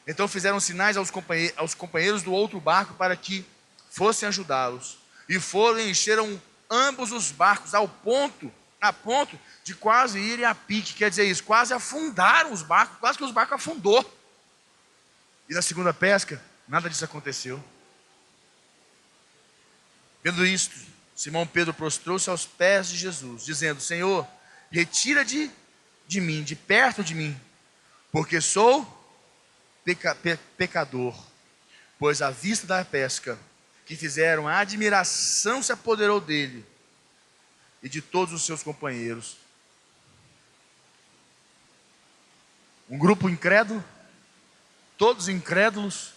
Então 0.08 0.28
fizeram 0.28 0.60
sinais 0.60 0.96
aos 0.96 1.12
companheiros, 1.12 1.58
aos 1.58 1.74
companheiros 1.74 2.24
do 2.24 2.32
outro 2.32 2.60
barco 2.60 2.94
para 2.94 3.16
que 3.16 3.46
fossem 3.92 4.28
ajudá-los, 4.28 4.98
e 5.28 5.40
foram 5.40 5.80
e 5.80 5.90
encheram 5.90 6.42
ambos 6.70 7.12
os 7.12 7.32
barcos 7.32 7.74
ao 7.74 7.88
ponto, 7.88 8.52
a 8.80 8.94
ponto 8.94 9.38
de 9.64 9.76
quase 9.76 10.20
irem 10.20 10.46
a 10.46 10.56
pique, 10.56 10.94
quer 10.94 11.10
dizer 11.10 11.26
isso, 11.26 11.44
quase 11.44 11.74
afundaram 11.74 12.54
os 12.54 12.64
barcos, 12.64 12.98
quase 13.00 13.18
que 13.18 13.24
os 13.24 13.32
barcos 13.32 13.56
afundou. 13.56 14.18
E 15.50 15.54
na 15.54 15.62
segunda 15.62 15.94
pesca, 15.94 16.42
nada 16.68 16.90
disso 16.90 17.04
aconteceu. 17.04 17.62
Vendo 20.24 20.46
isto, 20.46 20.76
Simão 21.16 21.48
Pedro 21.48 21.74
prostrou-se 21.74 22.30
aos 22.30 22.46
pés 22.46 22.90
de 22.90 22.98
Jesus, 22.98 23.46
dizendo: 23.46 23.82
Senhor, 23.82 24.28
retira 24.72 25.24
de, 25.24 25.50
de 26.08 26.22
mim, 26.22 26.44
de 26.44 26.56
perto 26.56 27.04
de 27.04 27.16
mim, 27.16 27.40
porque 28.12 28.42
sou 28.42 28.86
peca, 29.84 30.16
pe, 30.16 30.38
pecador. 30.58 31.16
Pois 31.98 32.22
à 32.22 32.30
vista 32.30 32.66
da 32.66 32.86
pesca 32.86 33.38
que 33.86 33.96
fizeram, 33.96 34.48
a 34.48 34.60
admiração 34.60 35.62
se 35.62 35.72
apoderou 35.72 36.22
dele 36.22 36.66
e 37.82 37.90
de 37.90 38.02
todos 38.02 38.34
os 38.34 38.46
seus 38.46 38.62
companheiros. 38.62 39.38
Um 42.90 42.98
grupo 42.98 43.30
incrédulo, 43.30 43.84
todos 44.98 45.28
incrédulos, 45.28 46.14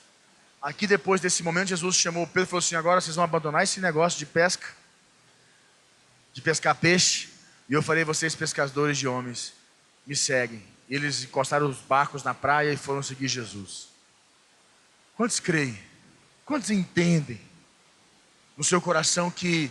Aqui 0.63 0.87
depois 0.87 1.21
desse 1.21 1.43
momento, 1.43 1.69
Jesus 1.69 1.97
chamou 1.97 2.25
Pedro 2.25 2.45
e 2.45 2.47
falou 2.47 2.61
assim: 2.61 2.77
agora 2.77 3.01
vocês 3.01 3.17
vão 3.17 3.25
abandonar 3.25 3.65
esse 3.65 3.81
negócio 3.81 4.17
de 4.17 4.25
pesca, 4.25 4.69
de 6.33 6.41
pescar 6.41 6.77
peixe, 6.77 7.31
e 7.69 7.73
eu 7.73 7.83
farei 7.83 8.05
vocês 8.05 8.37
pescadores 8.37 8.97
de 8.97 9.09
homens. 9.09 9.53
Me 10.07 10.15
seguem. 10.15 10.63
Eles 10.89 11.25
encostaram 11.25 11.69
os 11.69 11.79
barcos 11.79 12.23
na 12.23 12.33
praia 12.33 12.73
e 12.73 12.77
foram 12.77 13.03
seguir 13.03 13.27
Jesus. 13.27 13.89
Quantos 15.17 15.41
creem? 15.41 15.79
Quantos 16.45 16.71
entendem 16.71 17.41
no 18.57 18.63
seu 18.63 18.81
coração 18.81 19.31
que 19.31 19.71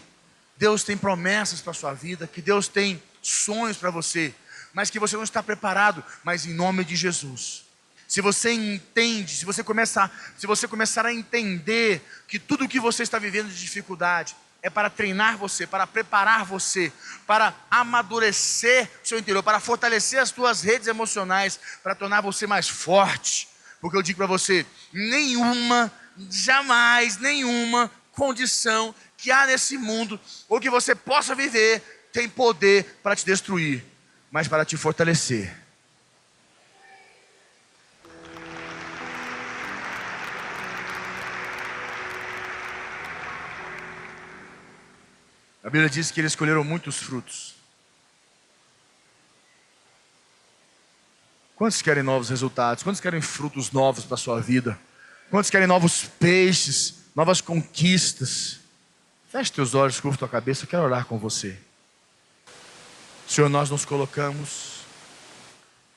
Deus 0.58 0.84
tem 0.84 0.98
promessas 0.98 1.62
para 1.62 1.72
a 1.72 1.76
sua 1.76 1.94
vida, 1.94 2.28
que 2.28 2.42
Deus 2.42 2.68
tem 2.68 3.02
sonhos 3.22 3.78
para 3.78 3.92
você, 3.92 4.34
mas 4.74 4.90
que 4.90 5.00
você 5.00 5.16
não 5.16 5.24
está 5.24 5.42
preparado, 5.42 6.04
mas 6.24 6.46
em 6.46 6.54
nome 6.54 6.84
de 6.84 6.96
Jesus 6.96 7.71
se 8.12 8.20
você 8.20 8.52
entende, 8.52 9.38
se 9.38 9.46
você 9.46 9.64
começar, 9.64 10.12
se 10.38 10.46
você 10.46 10.68
começar 10.68 11.06
a 11.06 11.14
entender 11.14 12.02
que 12.28 12.38
tudo 12.38 12.66
o 12.66 12.68
que 12.68 12.78
você 12.78 13.04
está 13.04 13.18
vivendo 13.18 13.48
de 13.48 13.58
dificuldade 13.58 14.36
é 14.62 14.70
para 14.70 14.90
treinar 14.90 15.38
você, 15.38 15.66
para 15.66 15.88
preparar 15.88 16.44
você, 16.44 16.92
para 17.26 17.56
amadurecer 17.72 18.90
o 19.02 19.08
seu 19.08 19.18
interior, 19.18 19.42
para 19.42 19.62
fortalecer 19.62 20.20
as 20.20 20.28
suas 20.28 20.62
redes 20.62 20.90
emocionais, 20.90 21.58
para 21.82 21.96
tornar 21.96 22.20
você 22.20 22.46
mais 22.46 22.68
forte. 22.68 23.48
Porque 23.80 23.96
eu 23.96 24.02
digo 24.02 24.18
para 24.18 24.28
você, 24.28 24.66
nenhuma, 24.92 25.90
jamais, 26.30 27.16
nenhuma 27.16 27.90
condição 28.12 28.94
que 29.16 29.32
há 29.32 29.48
nesse 29.48 29.78
mundo 29.78 30.20
ou 30.50 30.60
que 30.60 30.70
você 30.70 30.94
possa 30.94 31.34
viver 31.34 32.10
tem 32.12 32.28
poder 32.28 33.00
para 33.02 33.16
te 33.16 33.26
destruir, 33.26 33.86
mas 34.30 34.50
para 34.50 34.66
te 34.66 34.76
fortalecer. 34.76 35.61
A 45.64 45.70
Bíblia 45.70 45.90
diz 45.90 46.10
que 46.10 46.20
eles 46.20 46.32
escolheram 46.32 46.64
muitos 46.64 46.98
frutos. 46.98 47.56
Quantos 51.56 51.82
querem 51.82 52.02
novos 52.02 52.30
resultados? 52.30 52.84
Quantos 52.84 53.00
querem 53.00 53.22
frutos 53.22 53.72
novos 53.72 54.04
para 54.04 54.16
a 54.16 54.18
sua 54.18 54.42
vida? 54.42 54.80
Quantos 55.30 55.52
querem 55.52 55.68
novos 55.68 56.06
peixes, 56.20 57.04
novas 57.16 57.40
conquistas? 57.40 58.60
Feche 59.32 59.52
teus 59.52 59.76
olhos, 59.76 60.00
curva 60.00 60.18
tua 60.18 60.28
cabeça, 60.28 60.64
eu 60.64 60.68
quero 60.68 60.84
orar 60.84 61.06
com 61.06 61.20
você. 61.20 61.58
Senhor, 63.28 63.48
nós 63.48 63.70
nos 63.70 63.86
colocamos 63.86 64.82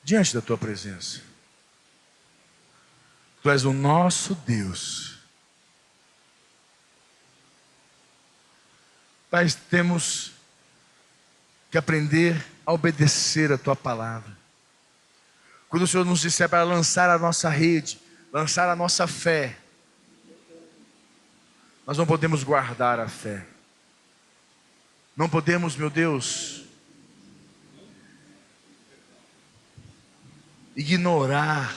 diante 0.05 0.35
da 0.35 0.43
tua 0.43 0.59
presença. 0.59 1.23
Tu 3.43 3.51
és 3.51 3.65
o 3.65 3.73
nosso 3.73 4.35
Deus 4.47 5.14
Pai, 9.35 9.49
temos 9.69 10.31
que 11.69 11.77
aprender 11.77 12.41
a 12.65 12.73
obedecer 12.73 13.51
a 13.51 13.59
tua 13.59 13.75
palavra. 13.75 14.33
Quando 15.69 15.83
o 15.83 15.87
Senhor 15.89 16.07
nos 16.07 16.21
disser 16.21 16.49
para 16.49 16.63
lançar 16.63 17.11
a 17.11 17.19
nossa 17.19 17.49
rede, 17.49 18.01
lançar 18.33 18.69
a 18.69 18.77
nossa 18.77 19.09
fé, 19.09 19.59
nós 21.85 21.99
não 21.99 22.07
podemos 22.07 22.45
guardar 22.45 23.01
a 23.01 23.09
fé. 23.09 23.45
Não 25.17 25.29
podemos, 25.29 25.75
meu 25.75 25.91
Deus, 25.91 26.63
ignorar 30.77 31.75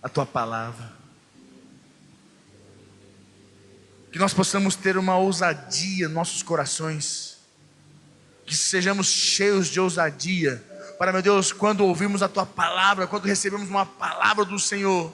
a 0.00 0.08
tua 0.08 0.24
palavra. 0.24 1.03
Que 4.14 4.18
nós 4.20 4.32
possamos 4.32 4.76
ter 4.76 4.96
uma 4.96 5.16
ousadia 5.16 6.06
em 6.06 6.08
nossos 6.08 6.40
corações, 6.40 7.36
que 8.46 8.54
sejamos 8.54 9.08
cheios 9.08 9.66
de 9.66 9.80
ousadia, 9.80 10.64
para, 11.00 11.12
meu 11.12 11.20
Deus, 11.20 11.52
quando 11.52 11.84
ouvimos 11.84 12.22
a 12.22 12.28
tua 12.28 12.46
palavra, 12.46 13.08
quando 13.08 13.24
recebemos 13.24 13.68
uma 13.68 13.84
palavra 13.84 14.44
do 14.44 14.56
Senhor, 14.56 15.12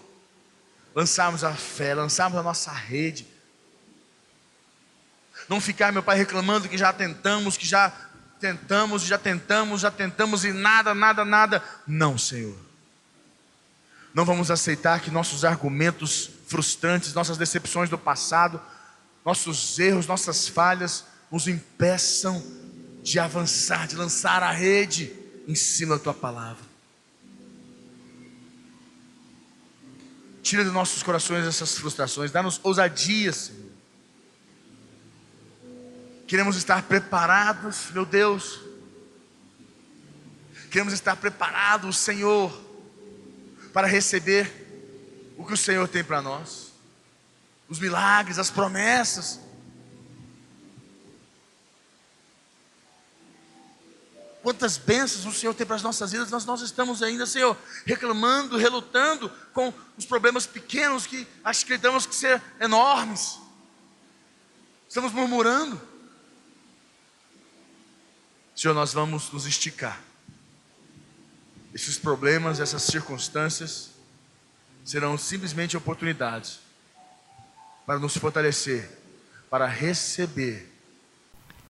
lançarmos 0.94 1.42
a 1.42 1.54
fé, 1.54 1.94
lançarmos 1.94 2.38
a 2.38 2.42
nossa 2.42 2.70
rede, 2.72 3.26
não 5.48 5.62
ficar, 5.62 5.90
meu 5.92 6.02
Pai, 6.02 6.18
reclamando 6.18 6.68
que 6.68 6.76
já 6.76 6.92
tentamos, 6.92 7.56
que 7.56 7.66
já 7.66 7.90
tentamos, 8.38 9.04
já 9.04 9.16
tentamos, 9.16 9.80
já 9.80 9.90
tentamos 9.90 10.44
e 10.44 10.52
nada, 10.52 10.94
nada, 10.94 11.24
nada. 11.24 11.64
Não, 11.86 12.18
Senhor. 12.18 12.54
Não 14.12 14.26
vamos 14.26 14.50
aceitar 14.50 15.00
que 15.00 15.10
nossos 15.10 15.42
argumentos 15.42 16.28
frustrantes, 16.46 17.14
nossas 17.14 17.38
decepções 17.38 17.88
do 17.88 17.96
passado, 17.96 18.60
nossos 19.24 19.78
erros, 19.78 20.06
nossas 20.06 20.48
falhas 20.48 21.04
nos 21.30 21.46
impeçam 21.46 22.42
de 23.02 23.18
avançar, 23.18 23.87
de 23.87 23.96
lançar 23.96 24.42
a 24.42 24.50
rede 24.50 25.12
em 25.46 25.54
cima 25.54 25.96
da 25.96 26.02
tua 26.02 26.14
palavra. 26.14 26.70
Tira 30.42 30.64
dos 30.64 30.72
nossos 30.72 31.02
corações 31.02 31.46
essas 31.46 31.76
frustrações, 31.76 32.30
dá-nos 32.30 32.61
ousadia, 32.62 33.33
Senhor. 33.33 33.70
Queremos 36.26 36.56
estar 36.56 36.83
preparados, 36.83 37.90
meu 37.92 38.06
Deus. 38.06 38.61
Queremos 40.70 40.92
estar 40.92 41.16
preparados, 41.16 41.98
Senhor, 41.98 42.56
para 43.72 43.88
receber 43.88 44.48
o 45.37 45.44
que 45.44 45.54
o 45.54 45.56
Senhor 45.56 45.88
tem 45.88 46.04
para 46.04 46.22
nós. 46.22 46.69
Os 47.70 47.78
milagres, 47.78 48.38
as 48.38 48.50
promessas. 48.50 49.38
Quantas 54.42 54.76
bênçãos 54.76 55.26
o 55.26 55.33
Senhor 55.33 55.54
tem 55.54 55.66
para 55.66 55.76
as 55.76 55.83
nossas 55.83 56.11
vidas, 56.12 56.30
nós, 56.30 56.44
nós 56.44 56.62
estamos 56.62 57.02
ainda, 57.02 57.26
Senhor, 57.26 57.56
reclamando, 57.87 58.56
relutando 58.56 59.30
com 59.52 59.72
os 59.96 60.04
problemas 60.04 60.46
pequenos 60.46 61.06
que 61.06 61.26
acreditamos 61.44 62.06
que 62.06 62.14
ser 62.14 62.42
enormes. 62.59 63.38
Estamos 64.88 65.12
murmurando. 65.12 65.80
Senhor, 68.56 68.74
nós 68.74 68.92
vamos 68.92 69.30
nos 69.30 69.46
esticar. 69.46 70.00
Esses 71.72 71.98
problemas, 71.98 72.59
essas 72.59 72.83
circunstâncias 72.83 73.90
serão 74.85 75.16
simplesmente 75.16 75.76
oportunidades 75.76 76.59
para 77.90 77.98
nos 77.98 78.16
fortalecer, 78.16 78.88
para 79.50 79.66
receber 79.66 80.69